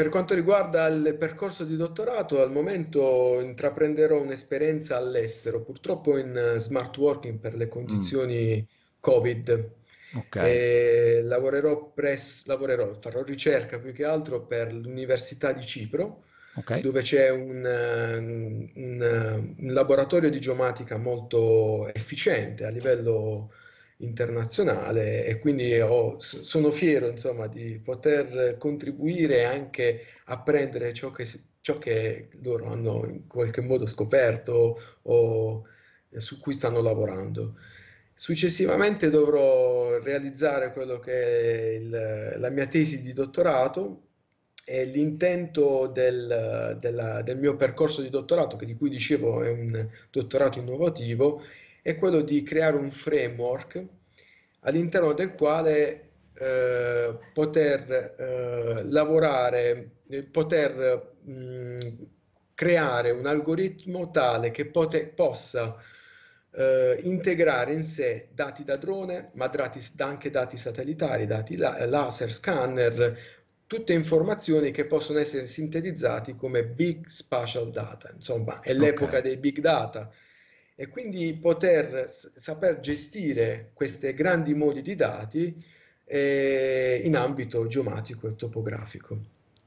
[0.00, 6.58] per quanto riguarda il percorso di dottorato, al momento intraprenderò un'esperienza all'estero, purtroppo in eh,
[6.58, 8.66] smart working per le Mm, condizioni
[8.98, 9.72] Covid.
[10.12, 16.24] ok, E lavorerò pres- lavorerò, farò ricerca più che altro per l'Università di Cipro,
[16.54, 23.52] ok, dove c'è un, eh, un, eh, un laboratorio di geomatica molto efficiente a livello
[24.00, 31.26] internazionale e quindi ho- sono fiero, insomma, di poter contribuire anche apprendere ciò che,
[31.60, 35.64] ciò che loro hanno in qualche modo scoperto o
[36.16, 37.56] su cui stanno lavorando.
[38.14, 44.02] Successivamente dovrò realizzare quello che è il- la mia tesi di dottorato
[44.64, 49.88] e l'intento del, della- del mio percorso di dottorato, che di cui dicevo è un
[50.10, 51.42] dottorato innovativo,
[51.82, 53.84] è quello di creare un framework
[54.60, 61.78] all'interno del quale eh, poter eh, lavorare, eh, poter mh,
[62.54, 65.76] creare un algoritmo tale che pote- possa
[66.52, 72.32] eh, integrare in sé dati da drone, ma dati- anche dati satellitari, dati la- laser,
[72.32, 73.18] scanner,
[73.66, 78.10] tutte informazioni che possono essere sintetizzati come big spatial data.
[78.12, 80.10] Insomma, è l'epoca dei big data
[80.80, 85.62] e quindi poter saper gestire queste grandi moli di dati
[86.06, 89.18] eh, in ambito geomatico e topografico.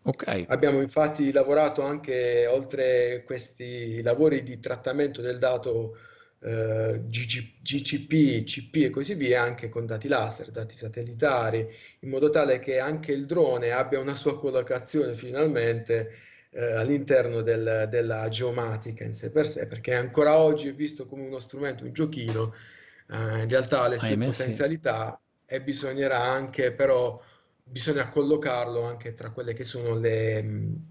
[0.01, 5.99] Ok, Abbiamo infatti lavorato anche, oltre questi lavori di trattamento del dato
[6.39, 11.59] eh, GG GCP, CP e così via, anche con dati laser, dati satellitari,
[11.99, 16.09] in modo tale che anche il drone abbia una sua collocazione finalmente
[16.53, 21.23] eh, all'interno del- della geomatica in sé per sé, perché ancora oggi è visto come
[21.25, 22.53] uno strumento, un giochino,
[23.09, 24.59] eh, in realtà ha le sue ahimè sì.
[24.59, 27.21] potenzialità e bisognerà anche però
[27.63, 30.85] bisogna collocarlo anche tra quelle che sono le, mh,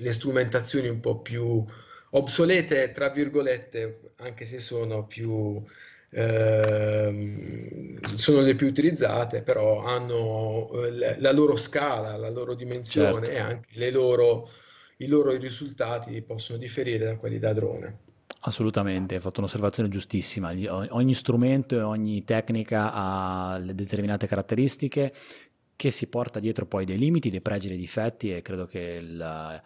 [0.00, 1.64] le strumentazioni un po' più
[2.12, 5.62] obsolete, tra virgolette, anche se sono più,
[6.10, 13.26] ehm, sono le più utilizzate, però hanno eh, la la loro scala, la loro dimensione
[13.26, 13.28] Certo.
[13.28, 14.48] e anche le loro,
[15.00, 17.98] i loro risultati possono differire da quelli da drone.
[18.42, 20.52] Assolutamente, hai fatto un'osservazione giustissima.
[20.90, 25.12] Ogni strumento e ogni tecnica ha le determinate caratteristiche
[25.76, 28.98] che si porta dietro poi dei limiti, dei pregi e dei difetti e credo che
[29.00, 29.62] il,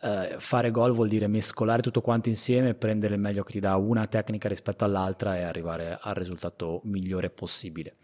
[0.00, 3.76] eh, fare gol vuol dire mescolare tutto quanto insieme, prendere il meglio che ti dà
[3.76, 7.94] una tecnica rispetto all'altra e arrivare al risultato migliore possibile.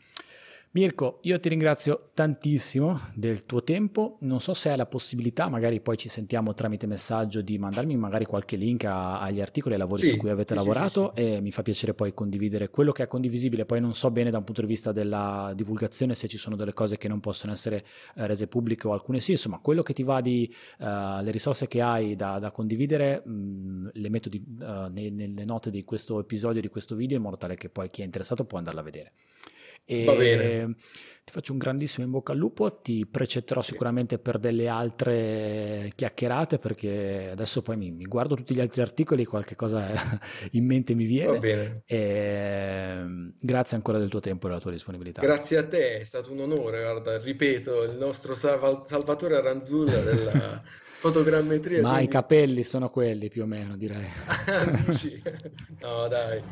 [0.72, 4.18] Mirko, io ti ringrazio tantissimo del tuo tempo.
[4.20, 8.24] Non so se hai la possibilità, magari poi ci sentiamo tramite messaggio, di mandarmi magari
[8.24, 10.68] qualche link a- agli articoli e ai lavori su cui Sì, avete sì, sì, sì,
[10.68, 11.22] lavorato sì.
[11.22, 13.64] e mi fa piacere poi condividere quello che è condivisibile.
[13.64, 16.72] Poi non so bene da un punto di vista della divulgazione se ci sono delle
[16.72, 20.04] cose che non possono essere eh, rese pubbliche o alcune sì, insomma, quello che ti
[20.04, 20.44] va di
[20.78, 20.84] eh,
[21.20, 25.82] le risorse che hai da, da condividere, mh, le metto di- ne- nelle note di
[25.82, 28.82] questo episodio, di questo video, in modo tale che poi chi è interessato può andarla
[28.82, 29.12] a vedere.
[29.86, 30.42] Va bene.
[30.44, 30.74] E
[31.24, 36.58] ti faccio un grandissimo in bocca al lupo, ti precetterò sicuramente per delle altre chiacchierate
[36.58, 39.88] perché adesso poi mi, mi guardo tutti gli altri articoli, qualche cosa
[40.52, 41.82] in mente mi Va viene bene.
[41.86, 45.20] e grazie ancora del tuo tempo e della tua disponibilità.
[45.20, 50.58] Grazie a te, è stato un onore, guarda, ripeto, il nostro Salva- Salvatore Aranzulla della
[51.00, 54.08] fotogrammetria, Ma i quindi capelli sono quelli più o meno, direi.
[55.80, 56.44] no dai,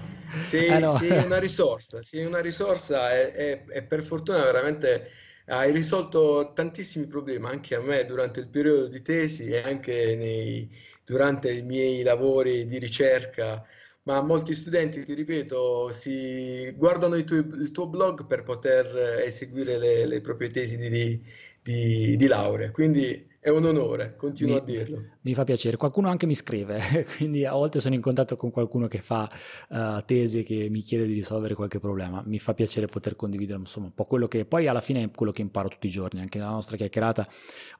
[0.66, 0.90] Eh sei, no.
[0.90, 5.10] sei una risorsa, sei una risorsa e, e- e per fortuna veramente
[5.46, 10.70] hai risolto tantissimi problemi anche a me durante il periodo di tesi e anche nei-
[11.04, 13.64] durante i miei lavori di ricerca.
[14.02, 18.86] Ma molti studenti, ti ripeto, si guardano i tuoi- il tuo blog per poter
[19.24, 21.22] eseguire le, le proprie tesi di,
[21.62, 22.70] di- di laurea.
[22.70, 25.04] Quindi è un onore, continuo a Mi, dirlo.
[25.22, 25.76] mi fa piacere.
[25.76, 26.80] Qualcuno anche mi scrive,
[27.16, 29.30] quindi a volte sono in contatto con qualcuno che fa
[29.70, 32.22] eh, tesi e che mi chiede di risolvere qualche problema.
[32.26, 35.32] Mi fa piacere poter condividere insomma un po' quello che poi alla fine è quello
[35.32, 36.20] che imparo tutti i giorni.
[36.20, 37.26] Anche nella nostra chiacchierata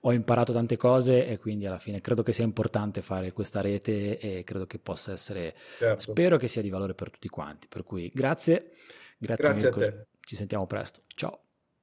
[0.03, 4.19] ho imparato tante cose e quindi alla fine credo che sia importante fare questa rete
[4.19, 6.01] e credo che possa essere, Certo.
[6.01, 7.67] spero che sia di valore per tutti quanti.
[7.69, 8.71] Per cui grazie,
[9.19, 10.07] grazie Grazie a te.
[10.21, 11.03] ci sentiamo presto.
[11.15, 11.41] Ciao.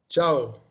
[0.07, 0.64] Ciao.